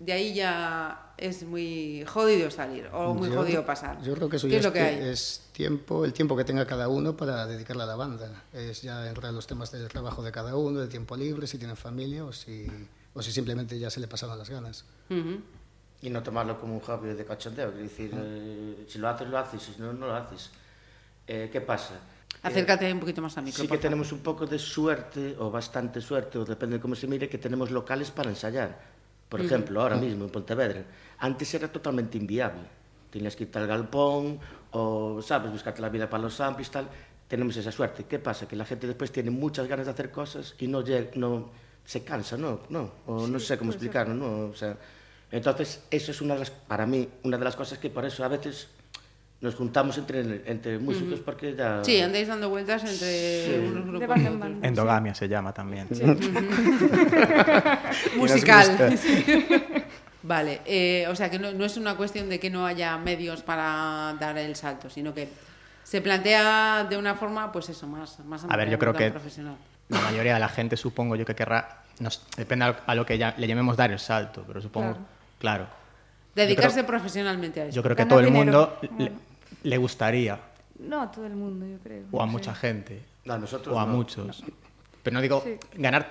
de 0.00 0.12
ahí 0.12 0.34
ya 0.34 1.12
es 1.16 1.44
muy 1.44 2.04
jodido 2.06 2.50
salir 2.50 2.88
o 2.92 3.14
muy 3.14 3.30
Yo- 3.30 3.36
jodido 3.36 3.64
pasar. 3.64 4.02
Yo 4.02 4.14
creo 4.14 4.28
que 4.28 4.36
eso 4.36 4.48
¿Qué 4.48 4.54
ya 4.54 4.58
es 4.58 4.64
lo 4.64 4.72
que 4.72 4.80
ti- 4.80 4.84
hay? 4.84 5.08
es 5.08 5.42
tiempo, 5.52 6.04
el 6.04 6.12
tiempo 6.12 6.36
que 6.36 6.44
tenga 6.44 6.66
cada 6.66 6.88
uno 6.88 7.16
para 7.16 7.46
dedicarle 7.46 7.84
a 7.84 7.86
la 7.86 7.96
banda. 7.96 8.42
Es 8.52 8.82
ya 8.82 9.08
entrar 9.08 9.30
en 9.30 9.36
los 9.36 9.46
temas 9.46 9.72
del 9.72 9.88
trabajo 9.88 10.22
de 10.22 10.30
cada 10.30 10.54
uno, 10.56 10.80
de 10.80 10.88
tiempo 10.88 11.16
libre, 11.16 11.46
si 11.46 11.56
tienen 11.56 11.76
familia 11.76 12.24
o 12.24 12.32
si, 12.32 12.66
o 13.14 13.22
si 13.22 13.32
simplemente 13.32 13.78
ya 13.78 13.88
se 13.88 14.00
le 14.00 14.08
pasaron 14.08 14.36
las 14.38 14.50
ganas. 14.50 14.84
Y 16.02 16.10
no 16.10 16.22
tomarlo 16.22 16.60
como 16.60 16.74
un 16.74 16.80
hobby 16.80 17.14
de 17.14 17.24
cachondeo, 17.24 17.70
es 17.70 17.76
decir, 17.78 18.10
eh, 18.14 18.84
si 18.88 18.98
lo 18.98 19.08
haces, 19.08 19.26
lo 19.28 19.38
haces, 19.38 19.62
si 19.62 19.80
no, 19.80 19.92
no 19.94 20.08
lo 20.08 20.14
haces. 20.14 20.50
Eh, 21.26 21.48
¿Qué 21.52 21.60
pasa? 21.60 22.00
Acércate 22.42 22.92
un 22.92 23.00
poquito 23.00 23.22
más 23.22 23.36
al 23.38 23.44
micro. 23.44 23.62
Sí 23.62 23.68
que 23.68 23.78
tenemos 23.78 24.12
un 24.12 24.20
poco 24.20 24.46
de 24.46 24.58
suerte, 24.58 25.34
o 25.38 25.50
bastante 25.50 26.00
suerte, 26.00 26.38
o 26.38 26.44
depende 26.44 26.76
de 26.76 26.82
cómo 26.82 26.94
se 26.94 27.06
mire, 27.06 27.28
que 27.28 27.38
tenemos 27.38 27.70
locales 27.70 28.10
para 28.10 28.28
ensayar. 28.28 28.78
Por 29.28 29.40
ejemplo, 29.40 29.80
ahora 29.80 29.96
mismo 29.96 30.24
en 30.24 30.30
Pontevedra. 30.30 30.84
Antes 31.18 31.54
era 31.54 31.72
totalmente 31.72 32.18
inviable. 32.18 32.62
Tenías 33.10 33.34
que 33.34 33.44
ir 33.44 33.50
al 33.54 33.66
galpón, 33.66 34.38
o, 34.72 35.22
sabes, 35.22 35.50
buscarte 35.50 35.80
la 35.80 35.88
vida 35.88 36.08
para 36.10 36.24
los 36.24 36.38
amplis, 36.40 36.70
tal. 36.70 36.88
tenemos 37.26 37.56
esa 37.56 37.72
suerte. 37.72 38.04
¿Qué 38.04 38.18
pasa? 38.18 38.46
Que 38.46 38.56
la 38.56 38.66
gente 38.66 38.86
después 38.86 39.10
tiene 39.10 39.30
muchas 39.30 39.66
ganas 39.66 39.86
de 39.86 39.92
hacer 39.92 40.10
cosas 40.10 40.54
y 40.58 40.66
no, 40.66 40.84
no 41.14 41.50
se 41.84 42.04
cansa, 42.04 42.36
¿no? 42.36 42.60
no 42.68 42.90
o 43.06 43.24
sí, 43.24 43.32
no 43.32 43.40
sé 43.40 43.56
cómo 43.56 43.70
explicarlo, 43.70 44.14
¿no? 44.14 44.50
O 44.50 44.54
sea, 44.54 44.76
entonces, 45.30 45.82
eso 45.90 46.10
es 46.10 46.20
una 46.20 46.34
de 46.34 46.40
las, 46.40 46.50
para 46.50 46.86
mí, 46.86 47.08
una 47.22 47.38
de 47.38 47.44
las 47.44 47.56
cosas 47.56 47.78
que 47.78 47.90
por 47.90 48.04
eso 48.04 48.24
a 48.24 48.28
veces 48.28 48.68
nos 49.40 49.54
juntamos 49.54 49.96
entre, 49.98 50.42
entre 50.50 50.78
músicos 50.78 51.18
uh 51.18 51.22
-huh. 51.22 51.24
porque 51.24 51.54
ya... 51.54 51.84
Sí, 51.84 52.00
andáis 52.00 52.26
dando 52.28 52.48
vueltas 52.48 52.82
entre 52.82 53.44
sí. 53.44 53.52
unos 53.68 53.86
grupos 53.86 54.18
y 54.18 54.26
otros. 54.26 54.52
Endogamia 54.62 55.14
se 55.14 55.28
llama 55.28 55.52
también. 55.52 55.86
Sí. 55.92 56.02
Musical. 58.16 58.98
vale, 60.22 60.62
eh, 60.64 61.06
o 61.10 61.14
sea 61.14 61.30
que 61.30 61.38
no, 61.38 61.52
no, 61.52 61.66
es 61.66 61.76
una 61.76 61.94
cuestión 61.96 62.30
de 62.30 62.40
que 62.40 62.48
no 62.48 62.64
haya 62.64 62.96
medios 62.96 63.42
para 63.42 64.16
dar 64.18 64.38
el 64.38 64.56
salto, 64.56 64.88
sino 64.88 65.12
que 65.12 65.28
se 65.82 66.00
plantea 66.00 66.86
de 66.88 66.96
una 66.96 67.14
forma, 67.14 67.52
pues 67.52 67.68
eso, 67.68 67.86
más, 67.86 68.20
más 68.20 68.46
A 68.48 68.56
ver, 68.56 68.70
yo 68.70 68.78
creo 68.78 68.94
que 68.94 69.12
la 69.88 70.00
mayoría 70.00 70.32
de 70.34 70.40
la 70.40 70.48
gente, 70.48 70.78
supongo 70.78 71.16
yo 71.16 71.26
que 71.26 71.34
querrá, 71.34 71.82
nos, 72.00 72.26
depende 72.36 72.74
a 72.86 72.94
lo 72.94 73.04
que 73.04 73.18
ya, 73.18 73.34
le 73.36 73.46
llamemos 73.46 73.76
dar 73.76 73.92
el 73.92 73.98
salto, 73.98 74.42
pero 74.46 74.62
supongo, 74.62 74.94
claro. 75.38 75.66
claro 75.66 75.83
Dedicarse 76.34 76.78
creo, 76.78 76.86
profesionalmente 76.86 77.60
a 77.60 77.66
eso. 77.66 77.76
Yo 77.76 77.82
creo 77.82 77.96
que 77.96 78.02
a 78.02 78.08
todo 78.08 78.20
el 78.20 78.30
mundo 78.30 78.78
le, 78.98 79.12
le, 79.62 79.76
gustaría. 79.78 80.38
No 80.78 81.02
a 81.02 81.10
todo 81.10 81.26
el 81.26 81.34
mundo, 81.34 81.66
yo 81.66 81.78
creo. 81.82 82.04
O 82.10 82.22
a 82.22 82.26
mucha 82.26 82.54
gente. 82.54 83.02
No, 83.24 83.38
nosotros 83.38 83.74
o 83.74 83.80
a 83.80 83.86
no. 83.86 83.92
muchos. 83.92 84.42
No. 84.42 84.48
Pero 85.02 85.14
no 85.14 85.20
digo, 85.20 85.42
Sí. 85.44 85.56
ganar, 85.74 86.08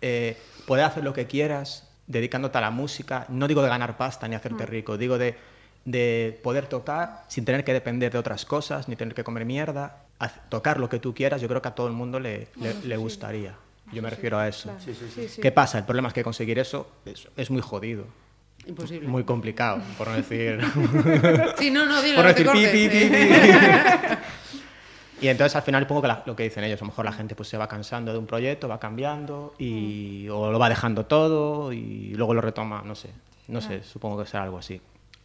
eh, 0.00 0.36
poder 0.66 0.84
hacer 0.84 1.04
lo 1.04 1.12
que 1.12 1.26
quieras 1.26 1.88
dedicándote 2.06 2.56
a 2.58 2.60
la 2.62 2.70
música. 2.70 3.26
No 3.28 3.46
digo 3.48 3.62
de 3.62 3.68
ganar 3.68 3.96
pasta 3.96 4.26
ni 4.28 4.34
hacerte 4.34 4.64
rico, 4.64 4.96
digo 4.96 5.18
de, 5.18 5.36
de 5.84 6.38
poder 6.42 6.66
tocar 6.66 7.24
sin 7.28 7.44
tener 7.44 7.64
que 7.64 7.72
depender 7.72 8.12
de 8.12 8.18
otras 8.18 8.44
cosas, 8.44 8.88
ni 8.88 8.96
tener 8.96 9.14
que 9.14 9.24
comer 9.24 9.44
mierda. 9.44 10.04
Haz- 10.18 10.48
tocar 10.48 10.80
lo 10.80 10.88
que 10.88 10.98
tú 10.98 11.14
quieras, 11.14 11.40
yo 11.40 11.48
creo 11.48 11.60
que 11.62 11.68
a 11.68 11.74
todo 11.74 11.86
el 11.86 11.92
mundo 11.92 12.18
le, 12.20 12.48
le, 12.56 12.74
le 12.82 12.96
gustaría. 12.96 13.54
Yo 13.92 14.02
me 14.02 14.10
refiero 14.10 14.38
a 14.38 14.48
eso. 14.48 14.64
Claro. 14.70 14.80
Sí, 14.84 15.28
sí. 15.28 15.40
¿Qué 15.40 15.50
pasa? 15.52 15.78
El 15.78 15.84
problema 15.84 16.08
es 16.08 16.14
que 16.14 16.22
conseguir 16.24 16.58
eso 16.58 16.90
es, 17.06 17.28
es 17.36 17.50
muy 17.50 17.62
jodido, 17.62 18.04
Imposible. 18.66 19.08
muy 19.08 19.24
complicado, 19.24 19.80
por 19.96 20.08
no 20.08 20.14
decir... 20.14 20.60
Sí, 21.58 21.70
no, 21.70 21.86
no, 21.86 22.02
dilo, 22.02 22.16
por 22.16 22.24
no 22.24 22.28
decir 22.28 22.46
pi, 22.46 22.52
cortes. 22.52 22.70
pi, 22.70 22.88
pi, 22.88 22.96
eh. 23.14 23.98
pi. 24.00 24.14
Y 25.20 25.26
entonces 25.26 25.56
al 25.56 25.62
final 25.62 25.84
poco 25.88 26.02
que 26.02 26.06
la- 26.08 26.22
lo 26.26 26.36
que 26.36 26.44
dicen 26.44 26.62
ellos, 26.62 26.80
a 26.80 26.84
lo 26.84 26.90
mejor 26.90 27.04
la 27.04 27.12
gente 27.12 27.34
pues 27.34 27.48
se 27.48 27.56
va 27.56 27.66
cansando 27.66 28.12
de 28.12 28.18
un 28.18 28.26
proyecto, 28.26 28.68
va 28.68 28.78
cambiando 28.78 29.52
y 29.58 30.28
o 30.28 30.52
lo 30.52 30.58
va 30.60 30.68
dejando 30.68 31.06
todo 31.06 31.72
y 31.72 32.14
luego 32.14 32.34
lo 32.34 32.40
retoma, 32.40 32.82
no 32.84 32.94
sé, 32.94 33.10
no 33.48 33.60
sé, 33.60 33.82
supongo 33.82 34.22
que 34.22 34.30
será 34.30 34.44
algo 34.44 34.58
así. 34.58 34.80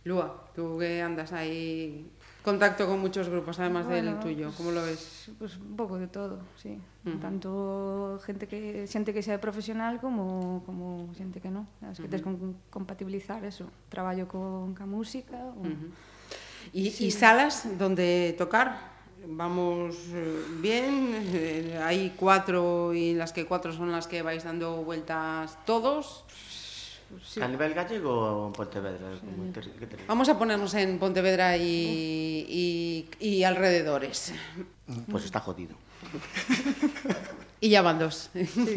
Lua, 0.06 0.46
tú 0.56 0.80
que 0.80 1.00
andas 1.04 1.32
ahí 1.32 2.08
contacto 2.43 2.86
con 2.86 2.99
muchos 2.99 3.29
grupos, 3.29 3.58
además 3.60 3.88
del 3.88 4.19
tuyo, 4.19 4.51
¿cómo 4.58 4.71
lo 4.71 4.84
ves? 4.84 5.32
Pues 5.39 5.58
un 5.58 5.75
pouco 5.75 5.97
de 5.97 6.08
todo, 6.08 6.39
sí. 6.60 6.77
Tanto 7.19 8.19
gente 8.25 8.47
que 8.47 8.86
xente 8.88 9.13
que 9.15 9.23
sea 9.23 9.39
profesional 9.39 9.99
como 9.99 10.62
como 10.67 11.08
xente 11.15 11.39
que 11.39 11.49
non. 11.49 11.65
As 11.82 11.97
que 11.99 12.12
tes 12.12 12.21
con 12.21 12.60
compatibilizar 12.69 13.43
eso, 13.47 13.71
traballo 13.88 14.27
con 14.27 14.75
ca 14.75 14.86
música, 14.86 15.39
o... 15.56 15.63
¿Y, 16.71 16.91
Sí. 16.91 17.08
y 17.08 17.12
salas 17.12 17.67
donde 17.79 18.36
tocar? 18.38 18.91
Vamos 19.25 19.95
eh, 20.12 20.43
bien, 20.60 21.15
eh, 21.32 21.79
hay 21.82 22.12
cuatro 22.15 22.93
y 22.93 23.15
las 23.15 23.32
que 23.32 23.45
cuatro 23.45 23.71
son 23.71 23.91
las 23.91 24.08
que 24.08 24.21
vais 24.21 24.43
dando 24.43 24.84
vueltas 24.84 25.56
todos. 25.65 26.23
Sí. 27.21 27.41
A 27.41 27.47
nivel 27.47 27.73
gallego 27.73 28.12
o 28.12 28.47
en 28.47 28.54
Pontevedra? 28.54 29.08
Vamos 30.08 30.30
a 30.30 30.38
ponernos 30.39 30.73
en 30.76 30.97
Pontevedra 30.99 31.58
y, 31.58 33.10
y, 33.19 33.26
y 33.26 33.43
alrededores. 33.43 34.34
Pues 35.10 35.26
está 35.26 35.39
jodido. 35.39 35.76
Y 37.62 37.69
ya 37.69 37.82
van 37.82 37.97
dos. 37.99 38.30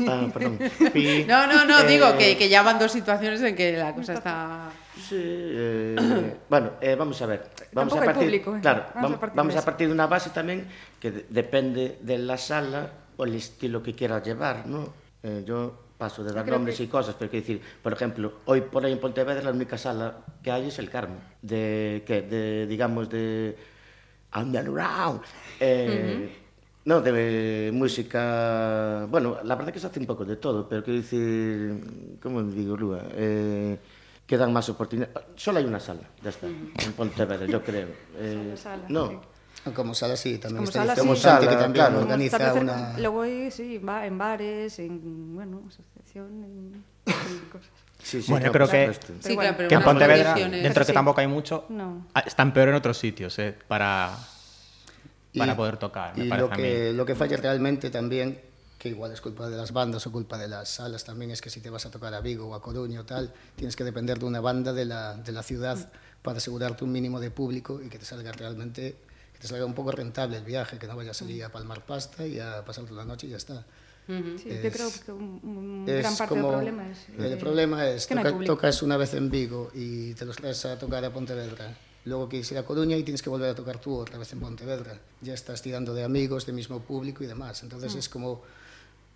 Ah, 0.09 0.29
perdón. 0.33 0.59
No, 1.27 1.47
no, 1.47 1.65
no, 1.65 1.81
Eh, 1.81 1.87
digo 1.89 2.17
que, 2.17 2.37
que 2.37 2.49
ya 2.49 2.63
van 2.63 2.79
dos 2.79 2.93
situaciones 2.93 3.41
en 3.43 3.57
que 3.57 3.77
la 3.77 3.95
cosa 3.95 4.15
está... 4.15 4.71
Sí, 4.97 5.17
eh, 5.19 6.37
bueno, 6.49 6.71
eh, 6.81 6.95
vamos 6.95 7.21
a 7.21 7.27
ver. 7.27 7.51
Vamos 7.73 7.93
a 7.95 8.05
partir, 8.05 8.23
público, 8.25 8.57
eh. 8.57 8.61
Claro, 8.63 8.87
Vamos 8.95 9.13
a 9.15 9.21
partir 9.21 9.37
vamos 9.37 9.53
de 9.53 9.59
a 9.59 9.61
eso. 9.61 9.65
partir 9.67 9.87
de 9.89 9.93
una 9.93 10.07
base 10.07 10.31
también 10.31 10.67
que 11.01 11.11
de- 11.11 11.27
depende 11.29 11.99
de 12.01 12.19
la 12.19 12.39
sala 12.39 12.91
o 13.17 13.25
el 13.25 13.35
estilo 13.35 13.83
que 13.83 13.95
quieras 13.95 14.23
llevar, 14.25 14.67
¿no? 14.67 14.93
Eh, 15.23 15.43
yo 15.47 15.83
paso 15.99 16.23
de 16.23 16.33
dar 16.33 16.47
nombres 16.47 16.77
que... 16.77 16.85
y 16.85 16.87
cosas, 16.89 17.15
pero 17.19 17.31
quiero 17.31 17.47
decir, 17.47 17.61
por 17.83 17.93
ejemplo, 17.93 18.41
hoy 18.47 18.61
por 18.63 18.85
ahí 18.85 18.93
en 18.93 19.01
Pontevedra 19.01 19.43
la 19.43 19.51
única 19.51 19.79
sala 19.79 20.25
que 20.43 20.51
hay 20.51 20.69
es 20.69 20.79
el 20.79 20.91
Carmen, 20.91 21.19
de, 21.43 22.05
¿qué? 22.07 22.23
de 22.23 22.67
digamos, 22.67 23.09
de 23.09 23.57
underground, 24.35 25.21
eh, 25.61 25.89
uh 25.89 26.27
-huh. 26.27 26.31
no, 26.85 27.01
de 27.01 27.71
música, 27.73 29.07
bueno, 29.09 29.39
la 29.43 29.55
verdad 29.57 29.73
que 29.73 29.81
se 29.81 29.87
hace 29.87 30.01
un 30.01 30.07
poco 30.07 30.25
de 30.25 30.37
todo, 30.37 30.69
pero 30.69 30.83
quiero 30.85 31.01
decir, 31.01 32.19
¿cómo 32.23 32.43
digo, 32.43 32.77
Lua? 32.77 33.03
Eh, 33.13 33.79
que 34.27 34.35
dan 34.37 34.51
máis 34.51 34.67
oportunidades. 34.67 35.15
Só 35.39 35.55
hai 35.55 35.63
unha 35.63 35.79
sala, 35.79 36.03
ya 36.19 36.35
está, 36.35 36.51
en 36.51 36.93
Pontevedra, 36.99 37.47
yo 37.47 37.63
creo. 37.63 37.95
Eh, 38.19 38.35
Solo 38.35 38.57
sala. 38.59 38.85
No, 38.91 39.23
Como 39.75 39.95
sala 39.95 40.17
sí, 40.17 40.39
también 40.39 40.59
Como 40.59 40.69
está 40.69 40.81
sala, 40.81 40.95
Como 40.97 41.15
sí. 41.17 41.23
Santi, 41.23 41.47
que 41.47 41.53
Sala, 41.53 41.63
también 41.65 41.85
claro. 41.87 42.01
Organiza 42.03 42.55
una... 42.55 42.99
Luego 42.99 43.25
sí, 43.51 43.79
va 43.79 44.07
en 44.07 44.19
bares, 44.19 44.79
en, 44.79 45.35
bueno, 45.35 45.63
asociación, 45.69 46.27
en, 46.45 46.85
en 47.07 47.39
cosas. 47.51 47.69
sí, 48.03 48.23
sí, 48.23 48.31
Bueno, 48.31 48.47
no, 48.47 48.53
yo 48.53 48.53
creo 48.53 48.69
que-. 48.69 48.95
Sí, 49.21 49.37
claro, 49.37 49.69
que 49.69 49.75
en 49.75 49.83
Pontevedra, 49.83 50.35
dentro 50.35 50.63
de 50.63 50.73
que 50.81 50.85
sí. 50.85 50.93
tampoco 50.93 51.21
hay 51.21 51.27
mucho, 51.27 51.65
No. 51.69 52.07
ah, 52.15 52.21
están 52.21 52.53
peor 52.53 52.69
en 52.69 52.75
otros 52.77 52.97
sitios 52.99 53.39
eh, 53.39 53.57
para, 53.69 54.17
para 55.37 55.53
Y- 55.53 55.57
poder 55.57 55.77
tocar, 55.77 56.17
me 56.17 56.25
y 56.25 56.29
lo 56.29 56.49
que, 56.51 56.93
lo 56.93 57.05
que 57.07 57.15
falla 57.15 57.37
realmente 57.37 57.91
también, 57.91 58.41
que 58.79 58.89
igual 58.91 59.13
es 59.13 59.21
culpa 59.21 59.49
de 59.49 59.57
las 59.57 59.73
bandas 59.73 60.07
o 60.07 60.13
culpa 60.13 60.39
de 60.39 60.49
las 60.49 60.69
salas 60.69 61.05
también, 61.05 61.31
es 61.31 61.41
que 61.41 61.51
si 61.51 61.61
te 61.61 61.71
vas 61.71 61.87
a 61.87 61.91
tocar 61.91 62.13
a 62.15 62.21
Vigo 62.21 62.47
o 62.49 62.55
a 62.55 62.63
Coruña 62.63 63.01
o 63.01 63.05
tal, 63.05 63.33
tienes 63.57 63.75
que 63.75 63.85
depender 63.85 64.19
de 64.19 64.27
una 64.27 64.41
banda 64.41 64.73
de 64.73 64.85
la, 64.85 65.15
de 65.15 65.33
la 65.33 65.43
ciudad 65.43 65.77
para 66.23 66.39
asegurarte 66.39 66.85
un 66.85 66.93
mínimo 66.93 67.21
de 67.21 67.31
público 67.31 67.81
y 67.83 67.89
que 67.89 67.99
te 67.99 68.05
salga 68.05 68.33
realmente, 68.33 68.97
que 69.37 69.43
te 69.43 69.49
salga 69.49 69.67
un 69.67 69.75
poco 69.75 69.93
rentable 69.93 70.39
el 70.39 70.45
viaje, 70.45 70.79
que 70.79 70.87
no 70.87 70.97
vayas 70.97 71.15
a 71.17 71.21
salir 71.21 71.45
a 71.45 71.53
palmar 71.53 71.85
pasta 71.85 72.27
y 72.27 72.41
a 72.41 72.65
pasarte 72.65 72.93
la 72.97 73.05
noche 73.05 73.27
y 73.27 73.31
ya 73.31 73.37
está. 73.37 73.65
Sí, 74.07 74.49
Es- 74.49 74.63
yo 74.65 74.71
creo 74.73 74.89
que 75.05 75.13
un, 75.13 75.41
un 75.43 75.85
gran 75.85 76.17
parte 76.17 76.35
como- 76.35 76.49
del 76.49 76.57
problema 76.57 76.89
es... 76.91 76.99
El 77.19 77.33
eh, 77.33 77.37
problema 77.37 77.87
es, 77.89 78.07
que 78.07 78.15
no 78.15 78.23
toca- 78.23 78.33
público. 78.33 78.55
tocas 78.55 78.83
una 78.83 78.97
vez 78.97 79.13
en 79.15 79.29
Vigo 79.31 79.71
y 79.75 80.15
te 80.15 80.25
los 80.25 80.37
traes 80.37 80.65
a 80.65 80.79
tocar 80.79 81.05
a 81.05 81.13
Pontevedra. 81.13 81.77
Luego 82.07 82.29
quieres 82.29 82.51
ir 82.53 82.57
a 82.59 82.65
Coruña 82.65 82.97
y 82.97 83.03
tienes 83.03 83.21
que 83.21 83.29
volver 83.29 83.51
a 83.51 83.55
tocar 83.55 83.79
tú 83.79 83.97
otra 83.97 84.17
vez 84.17 84.33
en 84.33 84.41
Pontevedra. 84.41 84.99
Ya 85.21 85.35
estás 85.35 85.61
tirando 85.61 85.93
de 85.93 86.05
amigos, 86.05 86.47
de 86.47 86.53
mismo 86.53 86.81
público 86.81 87.25
y 87.25 87.27
demás. 87.27 87.63
Entonces 87.65 87.95
Mm. 87.95 87.99
es 87.99 88.09
como 88.09 88.43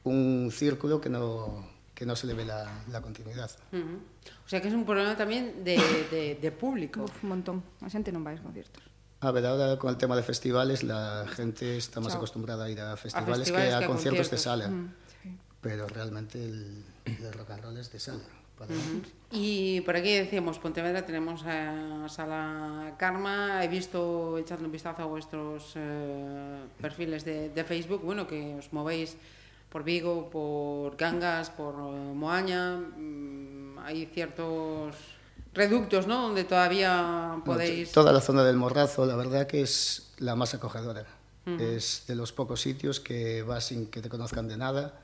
un 0.04 0.50
círculo 0.52 1.00
que 1.00 1.08
no, 1.08 1.64
que 1.94 2.04
no 2.04 2.16
se 2.16 2.26
le 2.26 2.34
ve 2.34 2.44
la, 2.44 2.66
la 2.90 3.00
continuidad. 3.00 3.50
Ujú. 3.72 3.96
O 4.44 4.48
sea 4.48 4.60
que 4.60 4.68
es 4.68 4.74
un 4.74 4.84
problema 4.84 5.16
también 5.16 5.62
de, 5.62 5.78
de, 6.10 6.34
de 6.34 6.50
público. 6.52 7.04
Uf, 7.04 7.22
un 7.22 7.28
montón. 7.30 7.62
A 7.80 7.86
xente 7.88 8.10
non 8.10 8.26
vai 8.26 8.34
aos 8.34 8.42
conciertos. 8.42 8.82
A 9.22 9.30
ver, 9.32 9.44
ahora 9.46 9.78
con 9.78 9.90
el 9.90 9.96
tema 9.98 10.16
de 10.16 10.22
festivales, 10.22 10.82
la 10.82 11.26
gente 11.28 11.76
está 11.76 12.00
más 12.00 12.08
Chao. 12.12 12.18
acostumbrada 12.18 12.64
a 12.64 12.70
ir 12.70 12.80
a 12.80 12.96
festivales, 12.96 13.38
festivales 13.40 13.68
que 13.68 13.74
a 13.74 13.78
que 13.80 13.84
a 13.84 13.88
conciertos, 13.88 14.30
de 14.30 14.36
conciertos. 14.36 14.42
sala. 14.42 14.68
Mm, 14.68 14.94
sí. 15.22 15.36
Pero 15.60 15.86
realmente 15.88 16.42
el, 16.42 16.82
el 17.04 17.32
rock 17.34 17.50
and 17.50 17.62
roll 17.64 17.76
es 17.76 17.92
de 17.92 18.00
sala. 18.00 18.20
para- 18.58 18.72
Y 19.30 19.82
por 19.82 19.96
aquí 19.96 20.10
decíamos, 20.14 20.58
Pontevedra, 20.58 21.04
tenemos 21.04 21.42
a 21.44 22.06
Sala 22.08 22.94
Karma. 22.98 23.62
He 23.62 23.68
visto, 23.68 24.38
echando 24.38 24.64
un 24.64 24.72
vistazo 24.72 25.02
a 25.02 25.06
vuestros 25.06 25.72
eh, 25.76 26.62
perfiles 26.80 27.24
de, 27.26 27.50
de 27.50 27.64
Facebook, 27.64 28.00
bueno, 28.02 28.26
que 28.26 28.54
os 28.54 28.72
movéis 28.72 29.16
por 29.68 29.84
Vigo, 29.84 30.30
por 30.30 30.96
Cangas, 30.96 31.50
por 31.50 31.74
eh, 31.74 32.14
Moaña. 32.14 32.76
Mm, 32.78 33.78
hay 33.84 34.06
ciertos 34.06 34.96
reductos, 35.54 36.06
¿no? 36.06 36.22
Donde 36.22 36.44
todavía 36.44 37.36
podéis... 37.44 37.90
to- 37.92 38.00
Toda 38.02 38.12
la 38.12 38.20
zona 38.20 38.44
del 38.44 38.56
Morrazo, 38.56 39.06
la 39.06 39.16
verdad 39.16 39.46
que 39.46 39.62
es 39.62 40.12
la 40.18 40.34
más 40.36 40.54
acogedora. 40.54 41.06
Es 41.58 42.04
de 42.06 42.14
los 42.14 42.32
pocos 42.32 42.60
sitios 42.60 43.00
que 43.00 43.42
vas 43.42 43.64
sin 43.66 43.86
que 43.86 44.00
te 44.00 44.08
conozcan 44.08 44.46
de 44.46 44.56
nada 44.56 45.00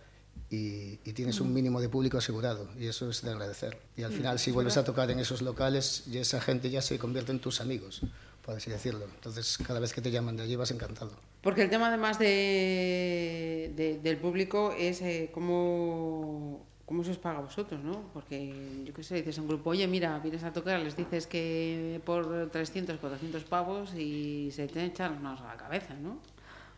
y, 0.48 1.00
y 1.04 1.12
tienes 1.12 1.40
un 1.40 1.52
mínimo 1.52 1.80
de 1.80 1.88
público 1.88 2.18
asegurado 2.18 2.68
y 2.78 2.87
eso 2.87 3.11
es 3.11 3.22
de 3.22 3.30
agradecer. 3.30 3.76
Y 3.96 4.04
al 4.04 4.12
final 4.12 4.38
si 4.38 4.52
vuelves 4.52 4.76
a 4.76 4.85
tocar 4.85 5.11
en 5.11 5.18
esos 5.18 5.42
locales, 5.42 6.04
y 6.09 6.18
esa 6.18 6.40
gente 6.40 6.70
ya 6.70 6.82
se 6.82 6.98
convierte 7.00 7.32
en 7.32 7.40
tus 7.40 7.61
amigos, 7.61 8.02
por 8.44 8.54
así 8.54 8.70
decirlo. 8.70 9.06
Entonces 9.16 9.59
cada 9.66 9.80
vez 9.80 9.92
que 9.92 10.00
te 10.00 10.12
llaman 10.12 10.37
de 10.37 10.44
allí 10.44 10.54
vas 10.54 10.70
encantado. 10.70 11.11
Porque 11.42 11.62
el 11.62 11.70
tema 11.70 11.88
además 11.88 12.18
de, 12.20 13.72
de- 13.74 13.98
del 13.98 14.18
público 14.18 14.72
es 14.78 15.00
eh, 15.02 15.30
cómo, 15.35 16.64
cómo 16.87 17.03
se 17.03 17.11
os 17.11 17.18
paga 17.18 17.38
a 17.38 17.42
vosotros, 17.42 17.83
¿no? 17.83 18.01
Porque 18.14 18.83
yo 18.85 18.94
qué 18.94 19.03
sé, 19.03 19.16
dices 19.16 19.38
a 19.38 19.42
un 19.42 19.49
grupo, 19.49 19.70
oye, 19.70 19.87
mira, 19.87 20.18
vienes 20.20 20.44
a 20.44 20.53
tocar, 20.53 20.81
les 20.81 20.96
dices 20.96 21.27
que 21.27 22.01
por 22.05 22.49
300, 22.51 22.99
400 22.99 23.44
pavos 23.44 23.92
y 23.94 24.51
se 24.53 24.68
te 24.68 24.85
echan 24.85 25.22
las 25.22 25.40
a 25.40 25.49
la 25.49 25.57
cabeza, 25.57 25.94
¿no? 25.94 26.18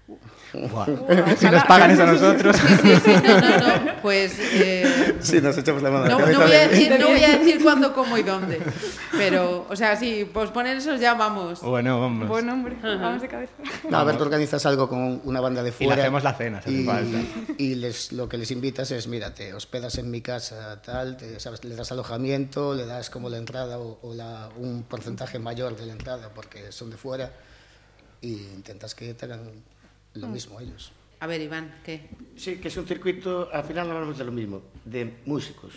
si 1.39 1.47
nos 1.47 1.65
pagan 1.65 1.91
eso 1.91 2.03
a 2.03 2.07
nosotros. 2.07 2.57
Sí, 2.57 2.67
sí, 2.83 2.95
sí, 3.05 3.13
no, 3.23 3.41
no, 3.41 3.59
no. 3.85 3.93
Pues. 4.03 4.39
Eh, 4.41 5.17
Sí, 5.21 5.41
nos 5.41 5.59
echamos 5.59 5.83
la 5.83 5.91
mano 5.91 6.07
no, 6.19 6.19
voy 6.25 6.35
a 6.35 6.47
de- 6.49 6.69
decir, 6.69 6.97
no 6.99 7.09
voy 7.09 7.23
a 7.25 7.39
decir 7.39 7.63
cuándo, 7.63 7.93
cómo 7.93 8.17
y 8.17 8.23
dónde. 8.23 8.61
Pero, 9.13 9.67
o 9.69 9.77
sea, 9.77 9.97
sí, 9.97 10.29
pues 10.33 10.51
poner 10.51 10.77
esos 10.79 11.01
ya 11.01 11.15
vamos. 11.15 11.61
Bueno, 11.61 12.01
vamos. 12.01 12.29
Buen 12.29 12.49
hombre, 12.49 12.77
vamos 12.83 13.21
de 13.21 13.29
cabeza. 13.29 13.53
No, 13.91 13.99
a 13.99 14.05
ver, 14.05 14.17
tú 14.17 14.23
organizas 14.23 14.65
algo 14.67 14.89
con 14.89 15.21
una 15.25 15.41
banda 15.41 15.63
de 15.63 15.69
Y 15.71 15.73
fuera. 15.73 15.97
le 15.97 16.03
hacemos 16.03 16.23
la 16.25 16.35
cena, 16.35 16.63
si 16.63 16.69
hace 16.71 16.81
y, 16.83 16.85
falta. 16.85 17.19
y 17.59 17.75
les, 17.75 18.13
lo 18.13 18.29
que 18.29 18.39
les 18.39 18.51
invitas 18.51 18.91
es, 18.93 19.07
mira, 19.09 19.35
te 19.35 19.53
hospedas 19.55 19.99
en 19.99 20.11
mi 20.11 20.21
casa, 20.23 20.81
tal, 20.83 21.17
te- 21.17 21.39
sabes, 21.41 21.65
le 21.65 21.75
das 21.75 21.91
alojamiento, 21.93 22.75
le 22.75 22.87
das 22.87 23.11
como 23.11 23.29
la 23.29 23.37
entrada 23.39 23.79
o, 23.79 23.99
o 24.03 24.15
la, 24.15 24.49
un 24.57 24.85
porcentaje 24.85 25.39
mayor 25.39 25.77
de 25.77 25.87
la 25.87 25.93
entrada 25.93 26.31
porque 26.35 26.71
son 26.73 26.91
de 26.91 26.97
fuera 26.97 27.33
y 28.21 28.33
intentas 28.55 28.95
que 28.95 29.15
te 29.15 29.27
hagan 29.27 29.41
lo 30.15 30.29
hmm. 30.29 30.33
mismo 30.33 30.61
ellos. 30.61 30.93
A 31.21 31.27
ver, 31.27 31.41
Iván, 31.41 31.81
¿qué? 31.85 32.09
Sí, 32.37 32.59
que 32.59 32.69
es 32.69 32.77
un 32.77 32.87
circuito, 32.87 33.49
al 33.53 33.65
final 33.65 33.91
hablamos 33.91 34.19
de 34.19 34.25
lo 34.25 34.33
mismo, 34.33 34.63
de 34.85 35.19
músicos. 35.27 35.73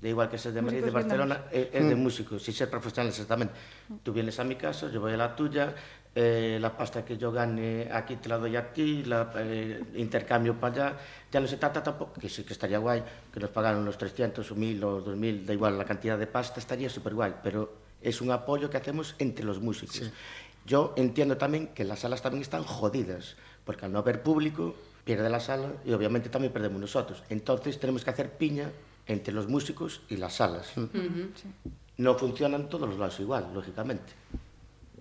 De 0.00 0.10
igual 0.10 0.28
que 0.28 0.36
sea 0.36 0.52
de 0.52 0.60
Madrid, 0.60 0.84
de 0.84 0.90
Barcelona, 0.90 1.44
es, 1.50 1.68
es 1.72 1.80
eh, 1.80 1.84
de 1.84 1.94
hmm. 1.94 1.98
músicos, 1.98 2.42
sin 2.42 2.54
ser 2.54 2.68
profesionales 2.68 3.14
exactamente. 3.14 3.54
Hmm. 3.88 3.96
Tú 4.02 4.12
vienes 4.12 4.38
a 4.38 4.44
mi 4.44 4.56
casa, 4.56 4.90
yo 4.90 5.00
voy 5.00 5.12
a 5.12 5.16
la 5.16 5.34
tuya, 5.34 5.74
eh, 6.18 6.56
la 6.58 6.74
pasta 6.74 7.04
que 7.04 7.18
yo 7.18 7.30
gane 7.30 7.90
aquí 7.92 8.16
te 8.16 8.30
la 8.30 8.38
doy 8.38 8.56
a 8.56 8.72
ti, 8.72 9.04
la, 9.04 9.30
eh, 9.36 9.84
intercambio 9.96 10.58
para 10.58 10.86
allá. 10.86 10.98
Ya 11.30 11.40
no 11.40 11.46
se 11.46 11.58
trata 11.58 11.82
tampoco, 11.82 12.18
que 12.18 12.30
sí 12.30 12.42
que 12.42 12.54
estaría 12.54 12.78
guay, 12.78 13.02
que 13.30 13.38
nos 13.38 13.50
pagaran 13.50 13.84
los 13.84 13.98
300 13.98 14.50
o 14.50 14.54
1000 14.54 14.84
o 14.84 15.00
2000, 15.02 15.44
da 15.44 15.52
igual 15.52 15.76
la 15.76 15.84
cantidad 15.84 16.16
de 16.16 16.26
pasta, 16.26 16.58
estaría 16.58 16.88
súper 16.88 17.12
guay, 17.12 17.34
pero 17.42 17.70
es 18.00 18.22
un 18.22 18.30
apoyo 18.30 18.70
que 18.70 18.78
hacemos 18.78 19.14
entre 19.18 19.44
los 19.44 19.60
músicos. 19.60 19.96
Sí. 19.96 20.10
Yo 20.66 20.92
entiendo 20.96 21.36
también 21.36 21.68
que 21.68 21.84
las 21.84 22.00
salas 22.00 22.22
también 22.22 22.42
están 22.42 22.64
jodidas, 22.64 23.36
porque 23.64 23.86
al 23.86 23.92
no 23.92 24.00
haber 24.00 24.22
público, 24.22 24.74
pierde 25.04 25.30
la 25.30 25.38
sala 25.38 25.72
y 25.84 25.92
obviamente 25.92 26.28
también 26.28 26.52
perdemos 26.52 26.80
nosotros. 26.80 27.22
Entonces 27.28 27.78
tenemos 27.78 28.04
que 28.04 28.10
hacer 28.10 28.36
piña 28.36 28.70
entre 29.06 29.32
los 29.32 29.48
músicos 29.48 30.02
y 30.08 30.16
las 30.16 30.34
salas. 30.34 30.72
No 31.96 32.18
funcionan 32.18 32.68
todos 32.68 32.88
los 32.88 32.98
lados 32.98 33.20
igual, 33.20 33.48
lógicamente. 33.54 34.12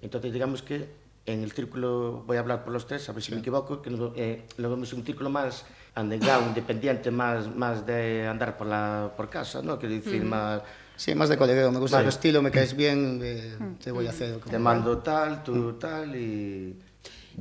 Entonces 0.01 0.31
digamos 0.31 0.61
que 0.61 0.87
en 1.25 1.41
el 1.41 1.51
círculo, 1.51 2.23
voy 2.27 2.37
a 2.37 2.41
hablar 2.41 2.63
por 2.63 2.71
los 2.71 2.85
tres, 2.85 3.09
a 3.09 3.13
ver 3.13 3.23
si 3.23 3.31
me 3.33 3.39
equivoco, 3.39 3.81
que 3.81 3.89
lo, 3.89 4.13
eh, 4.15 4.45
lo 4.57 4.69
vemos 4.69 4.93
un 4.93 5.03
círculo 5.03 5.31
más 5.31 5.65
underground, 5.95 6.49
independiente, 6.49 7.09
más, 7.09 7.53
más 7.55 7.83
de 7.85 8.27
andar 8.27 8.55
por, 8.55 8.67
la, 8.67 9.11
por 9.17 9.29
casa, 9.29 9.63
¿no? 9.63 9.79
Quiero 9.79 9.95
decir, 9.95 10.23
más... 10.23 10.61
Sí, 10.97 11.13
más 11.15 11.29
de 11.29 11.37
colegio, 11.37 11.71
me 11.71 11.79
gusta 11.79 11.97
Vale. 11.97 12.05
tu 12.05 12.09
estilo, 12.09 12.41
me 12.41 12.51
caes 12.51 12.75
bien, 12.75 13.19
eh, 13.23 13.57
te 13.83 13.91
voy 13.91 14.07
a 14.07 14.11
hacer. 14.11 14.39
Te 14.39 14.57
mando 14.59 14.99
tal, 14.99 15.43
tú 15.43 15.73
tal 15.73 16.15
y... 16.15 16.79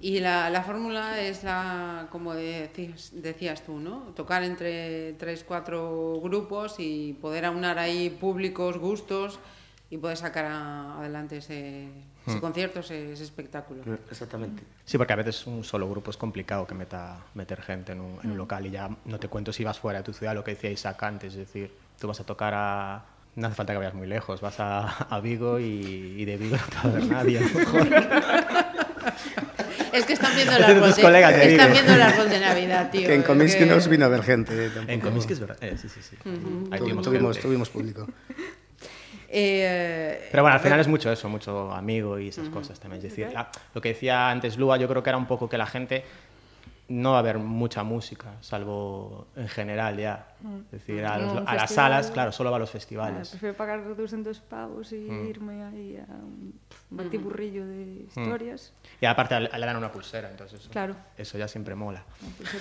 Y 0.01 0.19
la, 0.19 0.51
la 0.51 0.63
fórmula 0.65 1.21
es 1.21 1.45
la, 1.45 2.09
como 2.11 2.35
decías, 2.35 3.13
decías 3.15 3.63
tú, 3.65 3.79
¿no? 3.79 4.01
Tocar 4.17 4.43
entre 4.43 5.13
tres, 5.13 5.45
cuatro 5.47 6.21
grupos 6.21 6.75
y 6.79 7.13
poder 7.21 7.45
aunar 7.45 7.79
ahí 7.79 8.11
públicos, 8.11 8.77
gustos 8.77 9.39
y 9.91 9.97
poder 9.99 10.17
sacar 10.17 10.47
a- 10.47 10.99
adelante 10.99 11.37
ese, 11.37 11.89
ese 12.27 12.41
concierto, 12.41 12.81
ese, 12.81 13.13
ese 13.13 13.23
espectáculo. 13.23 13.83
Exactamente. 14.11 14.65
Sí, 14.85 14.99
porque 14.99 15.13
a 15.13 15.17
veces 15.17 15.47
un 15.47 15.63
solo 15.63 15.89
grupo 15.89 16.11
es 16.11 16.17
complicado 16.17 16.67
que 16.67 16.75
meta 16.75 17.19
meter 17.35 17.63
gente 17.63 17.93
en 17.93 18.01
un, 18.01 18.19
en 18.25 18.33
un 18.33 18.37
local 18.37 18.67
y 18.67 18.71
ya 18.73 18.91
no 19.05 19.21
te 19.21 19.29
cuento 19.29 19.53
si 19.53 19.63
vas 19.63 19.79
fuera 19.79 20.01
de 20.01 20.05
tu 20.05 20.13
ciudad, 20.13 20.35
lo 20.35 20.43
que 20.43 20.51
decía 20.57 20.71
Isaac 20.73 21.01
antes, 21.05 21.35
es 21.35 21.39
decir, 21.39 21.73
tú 22.01 22.09
vas 22.09 22.19
a 22.19 22.25
tocar 22.25 22.53
a... 22.53 23.05
No 23.37 23.47
hace 23.49 23.57
falta 23.57 23.73
que 23.73 23.79
vayas 23.79 23.95
muy 23.95 24.07
lejos, 24.07 24.41
vas 24.41 24.61
a, 24.61 24.87
a 24.87 25.21
Vigo 25.21 25.59
y, 25.59 26.15
y 26.19 26.25
de 26.25 26.37
Vigo 26.37 26.57
no 26.57 26.63
te 26.67 26.77
va 26.77 26.95
a 26.95 26.99
ver 26.99 27.07
nadie. 27.11 27.39
a 27.39 27.41
lo 27.41 27.49
mejor. 27.59 27.89
Es 29.93 30.05
que 30.07 30.13
están 30.13 30.35
viendo 30.35 30.57
el 30.57 30.63
árbol 30.65 30.89
tus 30.89 30.97
de, 30.97 31.03
colegas 31.03 31.35
de 31.37 31.51
están 31.53 31.67
Vigo. 31.67 31.73
viendo 31.73 31.95
el 31.95 32.03
árbol 32.03 32.29
de 32.29 32.41
Navidad, 32.41 32.91
tío. 32.91 33.07
Que 33.07 33.15
en 33.15 33.23
Comiskey 33.23 33.65
que- 33.69 33.75
nos 33.75 33.89
vino 33.89 34.05
a 34.05 34.09
ver 34.09 34.23
gente. 34.23 34.53
eh, 34.67 34.71
tampoco. 34.71 34.93
en 34.93 35.01
Comiskey 35.01 35.33
es 35.35 35.41
verdad. 35.41 35.57
Eh, 35.61 35.77
sí, 35.81 35.89
sí, 35.89 36.01
sí. 36.03 36.17
Ahí 36.71 36.79
tuvimos 36.79 37.05
tuvimos, 37.41 37.69
público. 37.71 38.07
Eh, 39.29 40.29
Pero 40.31 40.43
bueno, 40.45 40.55
al 40.55 40.61
final 40.63 40.79
es 40.79 40.87
mucho 40.89 41.11
eso, 41.11 41.29
mucho 41.29 41.73
amigo 41.73 42.19
y 42.21 42.29
esas 42.29 42.49
cosas 42.51 42.79
también. 42.79 42.99
Es 43.05 43.11
decir, 43.11 43.33
la- 43.33 43.51
lo 43.75 43.81
que 43.81 43.89
decía 43.91 44.31
antes 44.31 44.57
Lua, 44.57 44.77
yo 44.77 44.89
creo 44.89 45.03
que 45.03 45.11
era 45.11 45.17
un 45.17 45.27
poco 45.27 45.49
que 45.49 45.59
la 45.59 45.67
gente 45.67 46.05
no 46.89 47.13
va 47.13 47.21
a 47.21 47.23
ver 47.23 47.39
mucha 47.39 47.83
música, 47.83 48.33
salvo 48.43 49.29
en 49.37 49.49
general 49.49 49.97
ya. 49.97 50.27
Es 50.67 50.71
decir, 50.87 51.05
a, 51.07 51.17
los- 51.19 51.43
a 51.49 51.55
las 51.55 51.71
salas, 51.73 52.11
claro, 52.11 52.31
solo 52.31 52.51
va 52.51 52.57
a 52.57 52.61
los 52.61 52.69
Ah, 52.69 52.73
festivales. 52.73 53.31
prefiero 53.31 53.57
pagar 53.57 53.97
200 53.97 54.41
pavos 54.41 54.93
y 54.93 54.97
irme 55.07 55.65
ahí 55.65 55.97
a 55.97 56.13
un 56.13 56.61
batiburrillo 56.91 57.67
de 57.67 58.05
historias. 58.07 58.73
Y 59.01 59.07
aparte 59.07 59.41
le 59.41 59.49
dan 59.49 59.77
una 59.77 59.91
pulsera, 59.91 60.31
entonces 60.31 60.61
eso, 60.61 60.71
Claro. 60.71 60.95
eso 61.17 61.39
ya 61.39 61.49
siempre 61.49 61.75
mola. 61.75 62.05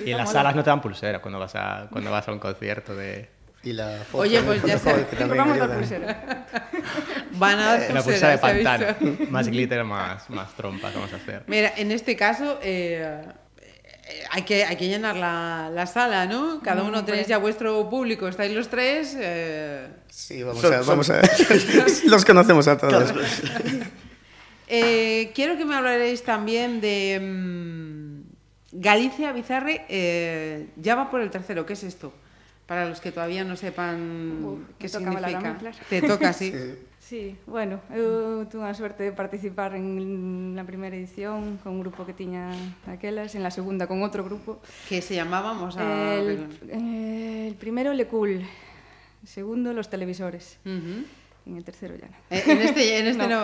Y 0.05 0.12
en 0.12 0.17
las 0.17 0.27
mola. 0.27 0.39
salas 0.39 0.55
no 0.55 0.63
te 0.63 0.69
dan 0.69 0.81
pulsera 0.81 1.21
cuando 1.21 1.39
vas 1.39 1.55
a, 1.55 1.88
cuando 1.91 2.09
vas 2.09 2.25
a 2.27 2.31
un 2.31 2.39
concierto 2.39 2.95
de... 2.95 3.29
Y 3.65 3.71
la 3.73 3.99
foto, 4.09 4.23
Oye, 4.23 4.41
pues 4.41 4.62
ya 4.63 4.77
también 5.17 5.38
Vamos 5.38 5.59
a 5.59 5.73
pulsera. 5.73 6.45
van 7.33 7.59
a 7.59 7.65
dar 7.77 7.93
La 7.93 8.01
pulsera 8.01 8.29
de 8.31 8.38
pantano. 8.38 8.86
más 9.29 9.47
glitter, 9.47 9.83
más, 9.83 10.29
más 10.29 10.53
trompas 10.55 10.93
vamos 10.93 11.12
a 11.13 11.17
hacer. 11.17 11.43
Mira, 11.47 11.71
en 11.77 11.91
este 11.91 12.15
caso 12.17 12.59
eh, 12.62 13.01
eh, 13.03 13.25
hay, 14.32 14.44
que, 14.44 14.66
hay 14.66 14.76
que 14.76 14.88
llenar 14.88 15.16
la, 15.16 15.70
la 15.74 15.86
sala, 15.88 16.26
¿no? 16.26 16.60
Cada 16.62 16.84
uno 16.84 17.04
tenéis 17.06 17.28
ya 17.28 17.38
vuestro 17.38 17.89
público, 17.89 18.28
estáis 18.28 18.54
los 18.54 18.68
tres. 18.70 19.16
eh, 19.20 19.88
Sí, 20.10 20.44
vamos 20.44 20.63
a... 20.66 20.82
Vamos 20.82 21.10
a 21.10 21.22
los 22.06 22.26
conocemos 22.26 22.68
a 22.68 22.78
todos. 22.78 23.13
eh, 24.68 25.32
quiero 25.34 25.58
que 25.58 25.66
me 25.66 25.76
hablaréis 25.76 26.24
también 26.24 26.82
de 26.82 27.20
mm, 27.22 28.22
Galicia 28.74 29.32
Bizarre. 29.32 29.86
eh, 29.89 30.68
ya 30.78 30.96
va 30.96 31.10
por 31.12 31.22
el 31.22 31.30
tercero, 31.30 31.66
¿qué 31.66 31.74
es 31.74 31.84
esto? 31.84 32.13
Para 32.66 32.86
los 32.88 33.02
que 33.02 33.12
todavía 33.12 33.44
no 33.44 33.56
sepan 33.58 34.44
Uf, 34.44 34.60
qué 34.80 34.88
significa. 34.88 35.58
Te 35.89 36.02
toca, 36.02 36.34
sí. 36.34 36.52
Sí, 36.54 36.76
Sí, 37.13 37.38
bueno, 37.45 37.80
eu 37.93 38.49
tuve 38.49 38.65
a 38.65 38.73
suerte 38.73 39.04
de 39.04 39.12
participar 39.12 39.76
en 39.76 40.56
la 40.58 40.63
primeira 40.65 40.97
edición 40.97 41.62
con 41.62 41.73
un 41.73 41.80
grupo 41.86 42.08
que 42.08 42.13
tiña 42.17 42.49
aquelas, 42.89 43.36
en 43.38 43.45
la 43.45 43.54
segunda 43.54 43.86
con 43.86 44.02
outro 44.02 44.26
grupo. 44.26 44.58
Que 44.89 44.97
se 44.97 45.13
llamábamos 45.13 45.78
a... 45.78 46.17
El, 46.17 46.49
eh, 46.73 47.54
el 47.54 47.54
primero 47.54 47.93
Le 47.93 48.10
Cool, 48.10 48.41
el 48.41 49.30
segundo 49.30 49.78
Los 49.78 49.93
Televisores, 49.93 50.58
uh 50.65 50.73
-huh. 50.73 51.06
en 51.45 51.54
el 51.54 51.62
tercero 51.62 51.93
ya 51.93 52.10
no. 52.10 52.17
Eh, 52.34 52.41
en 52.49 52.58
este, 52.65 52.82
en 52.97 53.06
este 53.06 53.28
no. 53.30 53.30
no. 53.30 53.41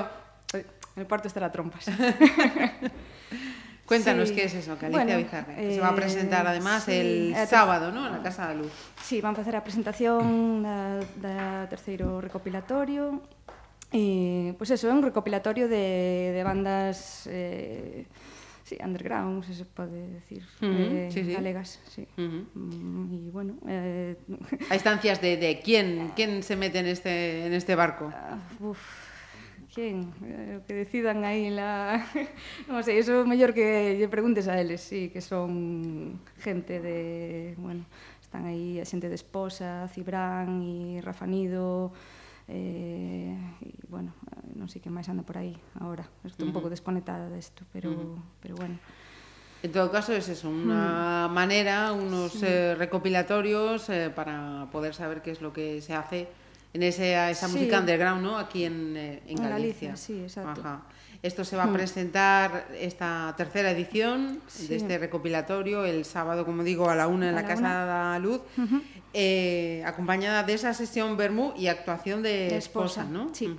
Eh, 0.58 0.66
en 0.98 1.02
el 1.02 1.06
cuarto 1.06 1.28
estará 1.30 1.52
Trompas. 1.54 1.86
Cuéntanos 3.90 4.30
sí. 4.30 4.36
qué 4.36 4.44
es 4.46 4.54
eso, 4.54 4.78
Calicia 4.78 5.04
bueno, 5.04 5.18
Bizarre, 5.18 5.56
que 5.56 5.70
eh, 5.70 5.74
se 5.74 5.82
va 5.82 5.90
a 5.90 5.94
eh, 5.94 5.96
presentar 5.96 6.46
además 6.46 6.84
sí, 6.84 6.92
el 6.92 7.48
sábado, 7.48 7.92
¿no? 7.92 8.06
En 8.06 8.14
la 8.14 8.22
Casa 8.22 8.46
da 8.46 8.54
Luz. 8.54 8.72
Sí, 9.02 9.20
van 9.20 9.36
facer 9.36 9.56
a 9.56 9.64
presentación 9.64 10.62
da, 10.62 11.00
da 11.18 11.66
terceiro 11.70 12.22
recopilatorio 12.22 13.22
e, 13.92 14.54
pois 14.58 14.70
eso, 14.70 14.86
é 14.88 14.94
un 14.94 15.02
recopilatorio 15.02 15.66
de, 15.68 16.32
de 16.36 16.42
bandas 16.46 17.26
eh, 17.26 18.06
sí, 18.64 18.78
underground, 18.86 19.42
se 19.44 19.54
se 19.58 19.66
pode 19.66 19.98
decir 20.22 20.46
eh, 20.62 21.10
sí, 21.10 21.26
sí. 21.26 21.34
galegas 21.34 21.82
sí. 21.90 22.06
Ujú. 22.18 22.46
Mm, 22.54 23.28
e 23.28 23.32
bueno 23.34 23.58
eh, 23.66 24.14
A 24.70 24.78
instancias 24.78 25.18
de, 25.22 25.38
de 25.42 25.60
quién, 25.66 26.14
quién 26.18 26.44
se 26.46 26.54
mete 26.56 26.80
en 26.80 26.88
este, 26.88 27.46
en 27.50 27.54
este 27.54 27.74
barco. 27.74 28.14
ah, 28.14 28.38
uf, 28.62 28.78
¿Quién? 29.74 30.14
Eh, 30.26 30.62
que 30.66 30.74
decidan 30.74 31.26
aí 31.26 31.46
en 31.46 31.56
la... 31.58 32.02
non 32.70 32.82
sei, 32.82 32.98
eso 33.02 33.22
é 33.22 33.26
mellor 33.26 33.54
que 33.54 33.98
lle 34.02 34.10
preguntes 34.10 34.50
a 34.50 34.58
eles, 34.58 34.82
sí, 34.82 35.10
que 35.14 35.22
son 35.22 36.18
gente 36.42 36.82
de... 36.82 37.54
Bueno, 37.58 37.86
están 38.18 38.50
aí 38.50 38.82
a 38.82 38.86
xente 38.86 39.10
de 39.10 39.18
Esposa, 39.18 39.86
Cibrán 39.94 40.62
e 40.66 41.02
Rafa 41.06 41.30
Nido, 41.30 41.94
Eh, 42.50 43.38
e, 43.62 43.70
bueno, 43.88 44.18
eh, 44.34 44.58
non 44.58 44.66
sei 44.66 44.82
que 44.82 44.90
máis 44.90 45.06
ando 45.06 45.22
por 45.22 45.38
aí 45.38 45.54
agora. 45.78 46.10
Estou 46.26 46.44
uh 46.44 46.50
-huh. 46.50 46.50
un 46.50 46.54
pouco 46.54 46.70
desconectada 46.74 47.30
desto, 47.30 47.62
pero, 47.70 47.94
uh 47.94 48.18
-huh. 48.18 48.22
pero 48.42 48.58
bueno. 48.58 48.82
En 49.62 49.72
todo 49.72 49.92
caso, 49.92 50.14
es 50.14 50.30
eso, 50.30 50.50
una 50.50 51.28
mm. 51.28 51.34
manera, 51.34 51.92
unos 51.92 52.32
sí. 52.32 52.46
eh, 52.48 52.76
recopilatorios 52.76 53.90
eh, 53.90 54.10
para 54.10 54.68
poder 54.72 54.96
saber 54.96 55.22
qué 55.22 55.32
es 55.32 55.42
lo 55.42 55.52
que 55.52 55.82
se 55.82 55.94
hace 55.94 56.30
en 56.74 56.82
ese, 56.84 57.14
esa 57.30 57.48
sí. 57.48 57.54
música 57.54 57.80
underground, 57.80 58.24
¿no? 58.24 58.38
Aquí 58.38 58.64
en, 58.64 58.96
eh, 58.96 59.22
en 59.28 59.36
Galicia. 59.36 59.50
Galicia. 59.50 59.96
Sí, 59.98 60.22
exacto. 60.22 60.62
Ajá. 60.62 60.84
Esto 61.22 61.44
se 61.44 61.58
va 61.58 61.64
a 61.64 61.68
Hmm. 61.68 61.74
presentar 61.74 62.68
esta 62.80 63.34
tercera 63.36 63.72
edición 63.72 64.40
Sí. 64.48 64.68
de 64.68 64.78
este 64.78 64.98
recopilatorio 64.98 65.84
el 65.86 66.06
sábado, 66.06 66.46
como 66.46 66.64
digo, 66.64 66.90
a 66.90 66.96
la 66.96 67.08
una 67.08 67.28
en 67.30 67.34
A 67.38 67.42
la, 67.42 67.42
la 67.42 67.48
Casa 67.48 67.62
de 67.82 67.86
la 67.88 68.20
Luz, 68.20 68.42
eh, 69.14 69.84
acompañada 69.86 70.44
de 70.44 70.54
esa 70.54 70.74
sesión 70.74 71.18
Bermú 71.18 71.54
y 71.58 71.68
actuación 71.68 72.24
de, 72.24 72.30
De 72.50 72.58
esposa, 72.58 73.02
esposa, 73.02 73.04
¿no? 73.12 73.36
sí. 73.36 73.54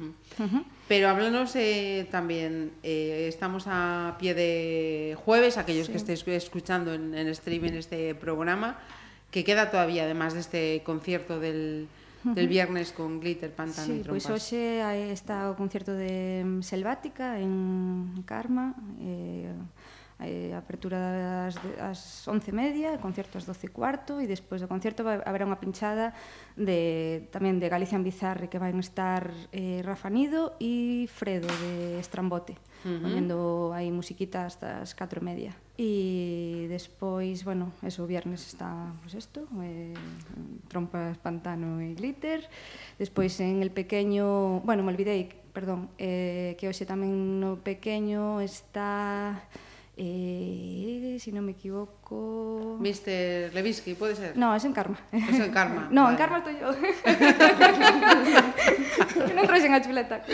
Pero 0.88 1.08
háblanos 1.08 1.54
eh, 1.54 2.08
también, 2.10 2.72
eh, 2.82 3.26
estamos 3.28 3.64
a 3.66 4.16
pie 4.18 4.34
de 4.34 5.16
jueves, 5.24 5.56
aquellos 5.58 5.88
que 5.88 5.98
estéis 5.98 6.26
escuchando 6.26 6.94
en, 6.94 7.14
en 7.14 7.28
streaming 7.28 7.72
este 7.74 8.14
programa, 8.14 8.78
que 9.30 9.44
queda 9.44 9.70
todavía, 9.70 10.04
además 10.04 10.32
de 10.34 10.40
este 10.40 10.82
concierto 10.84 11.38
del, 11.38 11.86
del 12.24 12.48
viernes 12.48 12.92
con 12.92 13.20
Glitter, 13.20 13.50
Pantano 13.52 13.86
sí, 13.86 14.00
e 14.00 14.02
Trompas. 14.02 14.24
Pois 14.24 14.26
hoxe 14.28 14.80
está 15.12 15.50
o 15.50 15.56
concerto 15.56 15.92
de 15.92 16.44
Selvática 16.60 17.40
en 17.40 18.22
Karma, 18.28 18.74
eh, 19.00 19.52
eh, 20.22 20.52
apertura 20.52 21.48
ás, 21.48 21.56
ás 21.80 22.00
11 22.28 22.52
media, 22.52 23.00
concerto 23.00 23.40
ás 23.40 23.48
12 23.48 23.72
cuarto 23.72 24.20
e 24.20 24.28
despois 24.28 24.60
do 24.60 24.68
concerto 24.68 25.00
vai, 25.02 25.20
haber 25.24 25.42
unha 25.48 25.56
pinchada 25.56 26.12
de, 26.54 27.24
tamén 27.32 27.56
de 27.56 27.72
Galicia 27.72 27.96
en 27.96 28.04
Bizarre 28.04 28.52
que 28.52 28.60
van 28.60 28.76
estar 28.80 29.32
eh, 29.52 29.80
Rafa 29.80 30.12
Nido 30.12 30.56
e 30.60 31.08
Fredo 31.08 31.48
de 31.48 31.96
Estrambote 31.96 32.60
uh 32.84 32.88
-huh. 32.88 33.00
ponendo 33.00 33.72
aí 33.72 33.88
musiquita 33.88 34.44
hasta 34.44 34.84
as 34.84 34.92
4 34.92 35.20
e 35.20 35.24
media 35.24 35.52
e 35.80 36.68
despois, 36.68 37.40
bueno, 37.40 37.72
eso, 37.80 38.04
o 38.04 38.06
viernes 38.06 38.44
está 38.44 38.92
pues 39.00 39.16
esto, 39.16 39.48
eh, 39.64 39.96
trompas, 40.68 41.16
pantano 41.24 41.80
e 41.80 41.96
glitter 41.96 42.44
despois 43.00 43.32
en 43.40 43.64
el 43.64 43.72
pequeño 43.72 44.60
bueno, 44.60 44.84
me 44.84 44.92
olvidei, 44.92 45.32
perdón 45.56 45.88
eh, 45.96 46.54
que 46.60 46.68
hoxe 46.68 46.84
tamén 46.84 47.40
no 47.40 47.56
pequeño 47.64 48.44
está 48.44 49.40
eh, 50.00 51.20
si 51.20 51.28
non 51.28 51.44
me 51.44 51.52
equivoco... 51.52 52.80
Mr. 52.80 53.52
Levinsky, 53.52 53.92
pode 53.92 54.16
ser? 54.16 54.32
No, 54.32 54.56
es 54.56 54.64
en 54.64 54.72
Karma. 54.72 54.96
Es 55.12 55.38
en 55.38 55.52
Karma. 55.52 55.88
no, 55.92 56.08
vale. 56.08 56.16
en 56.16 56.16
Karma 56.16 56.40
estoy 56.40 56.56
yo. 56.56 56.72
non 59.36 59.44
traxen 59.44 59.76
a 59.76 59.84
chuleta. 59.84 60.24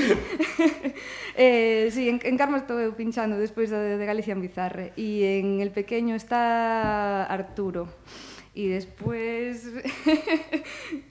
eh, 1.35 1.91
sí, 1.91 2.07
en, 2.07 2.23
en 2.23 2.39
Karma 2.39 2.63
estou 2.63 2.79
eu 2.79 2.95
pinchando 2.95 3.43
despois 3.43 3.67
de, 3.67 3.99
de 3.99 4.07
Galicia 4.07 4.39
en 4.39 4.43
Bizarre. 4.47 4.95
E 4.95 5.43
en 5.43 5.59
el 5.59 5.75
pequeño 5.75 6.15
está 6.15 7.27
Arturo. 7.27 7.91
E 8.55 8.71
despois... 8.71 9.67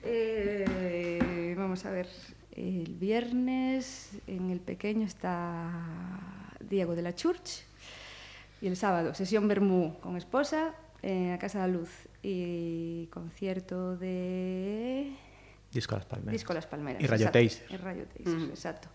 eh, 0.00 1.52
vamos 1.60 1.84
a 1.84 1.92
ver... 1.92 2.08
El 2.56 2.96
viernes 2.96 4.16
en 4.26 4.48
el 4.48 4.64
pequeño 4.64 5.04
está 5.04 5.68
Diego 6.64 6.96
de 6.96 7.04
la 7.04 7.12
Church 7.12 7.68
E 8.62 8.66
el 8.68 8.76
sábado, 8.76 9.12
sesión 9.14 9.48
Bermú 9.48 9.98
con 10.00 10.16
esposa 10.16 10.72
en 11.02 11.32
a 11.32 11.38
Casa 11.38 11.60
da 11.60 11.68
Luz 11.68 11.90
e 12.24 13.06
concierto 13.12 13.96
de... 13.96 15.12
Disco 15.72 15.94
Las 15.94 16.06
Palmeras. 16.06 16.32
Disco 16.32 16.54
Las 16.54 16.66
Palmeras. 16.66 17.02
Y 17.02 17.06
Rayo. 17.06 17.28
Y 17.70 17.76
Rayo 17.76 18.04
Mm. 18.24 18.44
exacto. 18.50 18.88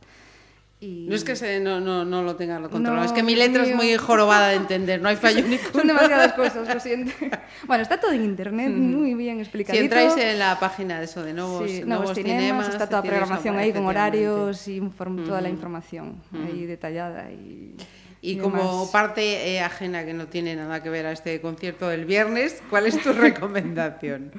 Y... 0.82 1.06
No 1.08 1.14
es 1.16 1.24
que 1.24 1.36
se, 1.36 1.60
no, 1.60 1.80
no, 1.80 2.04
no 2.04 2.24
lo 2.24 2.36
tenga 2.36 2.56
controlado, 2.60 2.96
No, 2.96 3.04
es 3.04 3.12
que 3.12 3.22
mi 3.22 3.36
letra 3.36 3.62
es 3.64 3.76
muy 3.76 3.96
jorobada 3.98 4.48
de 4.50 4.56
entender, 4.56 5.00
no 5.00 5.10
hay 5.10 5.16
fallo 5.22 5.44
ninguno. 5.46 5.72
Son 5.74 5.86
demasiadas 5.88 6.34
cosas, 6.34 6.74
lo 6.74 6.80
siento. 6.80 7.12
Bueno, 7.68 7.84
está 7.84 8.00
todo 8.00 8.12
en 8.14 8.26
internet, 8.26 8.72
muy 8.72 9.14
bien 9.14 9.36
Si 9.38 9.42
explicadito. 9.44 9.84
entráis 9.84 10.18
en 10.18 10.40
la 10.40 10.60
página 10.60 10.98
de 10.98 11.06
eso 11.06 11.24
de 11.24 11.34
nuevos, 11.34 11.70
Sí, 11.70 11.84
nuevos, 11.86 12.16
cinemas, 12.16 12.68
está 12.70 12.88
toda 12.88 13.04
la 13.04 13.08
programación 13.08 13.58
ahí 13.60 13.72
con 13.72 13.86
horarios 13.86 14.68
y 14.68 14.82
toda 15.28 15.40
la 15.40 15.50
información 15.50 16.20
ahí 16.34 16.66
detallada 16.66 17.32
y 17.32 17.76
Y 18.22 18.38
como 18.38 18.90
parte 18.92 19.52
eh, 19.52 19.62
ajena 19.62 20.06
que 20.06 20.14
no 20.14 20.28
tiene 20.28 20.56
nada 20.56 20.84
que 20.84 20.90
ver 20.90 21.08
a 21.08 21.12
este 21.12 21.42
concierto 21.42 21.88
del 21.88 22.06
viernes, 22.06 22.62
¿cuál 22.70 22.86
es 22.86 23.02
tu 23.02 23.12
recomendación? 23.28 24.32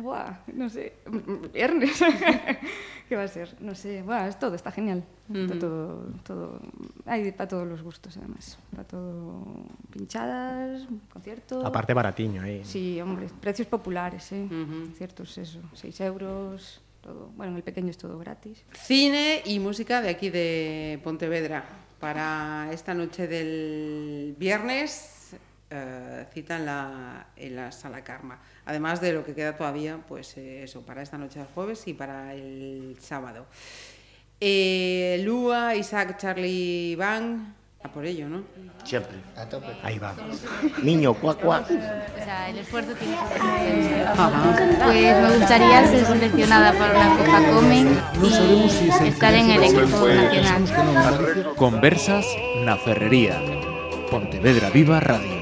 Buah, 0.00 0.38
no 0.54 0.70
sé, 0.70 0.94
viernes. 1.52 2.02
¿Qué 3.08 3.16
va 3.16 3.24
a 3.24 3.28
ser? 3.28 3.54
No 3.60 3.74
sé, 3.74 4.00
Buah, 4.00 4.28
es 4.28 4.38
todo, 4.38 4.54
está 4.54 4.70
genial. 4.72 5.04
Está 5.32 5.58
todo, 5.58 6.06
todo, 6.22 6.60
hay 7.04 7.30
para 7.32 7.48
todos 7.48 7.68
los 7.68 7.82
gustos 7.82 8.16
además. 8.16 8.58
Para 8.70 8.84
todo, 8.84 9.44
pinchadas, 9.90 10.86
concierto. 11.12 11.64
Aparte 11.66 11.92
baratiño 11.92 12.40
aí. 12.42 12.64
Sí, 12.64 12.98
hombre, 13.02 13.28
precios 13.40 13.68
populares, 13.68 14.32
¿eh? 14.32 14.46
Ujú. 14.46 14.86
Conciertos, 14.86 15.36
eso, 15.36 15.60
6 15.74 16.00
euros, 16.00 16.80
todo. 17.02 17.30
Bueno, 17.36 17.52
en 17.52 17.56
el 17.58 17.62
pequeño 17.62 17.90
es 17.90 17.98
todo 17.98 18.18
gratis. 18.18 18.64
Cine 18.72 19.42
y 19.44 19.58
música 19.58 20.00
de 20.00 20.08
aquí 20.08 20.30
de 20.30 20.98
Pontevedra. 21.04 21.64
Para 22.04 22.68
esta 22.70 22.92
noche 22.92 23.26
del 23.26 24.34
viernes, 24.38 25.30
eh, 25.70 26.26
cita 26.34 26.56
en 26.56 26.66
la, 26.66 27.28
en 27.34 27.56
la 27.56 27.72
Sala 27.72 28.04
Karma. 28.04 28.42
Además 28.66 29.00
de 29.00 29.14
lo 29.14 29.24
que 29.24 29.34
queda 29.34 29.56
todavía, 29.56 29.96
pues 30.06 30.36
eh, 30.36 30.64
eso, 30.64 30.82
para 30.82 31.00
esta 31.00 31.16
noche 31.16 31.38
del 31.38 31.48
jueves 31.48 31.88
y 31.88 31.94
para 31.94 32.34
el 32.34 32.98
sábado. 33.00 33.46
Eh, 34.38 35.22
Lua, 35.24 35.76
Isaac, 35.76 36.18
Charlie, 36.18 36.94
Van, 36.94 37.54
a 37.84 37.88
por 37.92 38.06
ello, 38.06 38.28
¿no? 38.28 38.42
Siempre. 38.82 39.18
A 39.36 39.46
tope. 39.46 39.66
Ahí 39.82 39.98
va. 39.98 40.14
Niño, 40.82 41.12
cuá, 41.14 41.34
cuá. 41.34 41.60
O 41.60 42.24
sea, 42.24 42.48
el 42.48 42.58
esfuerzo 42.58 42.92
tiene 42.94 43.14
su 43.16 43.34
recompensa. 43.34 44.84
Pues 44.84 45.22
me 45.22 45.36
gustaría 45.36 45.86
ser 45.86 46.06
seleccionada 46.06 46.72
para 46.72 46.96
una 46.96 47.16
Copa 47.18 47.42
Comen 47.52 48.00
y 48.22 49.08
estar 49.08 49.34
en 49.34 49.50
el 49.50 49.64
equipo 49.64 50.08
nacional. 50.08 51.52
Conversas 51.56 52.26
na 52.64 52.76
Ferrería. 52.76 53.38
Pontevedra 54.10 54.70
Viva 54.70 55.00
Radio. 55.00 55.33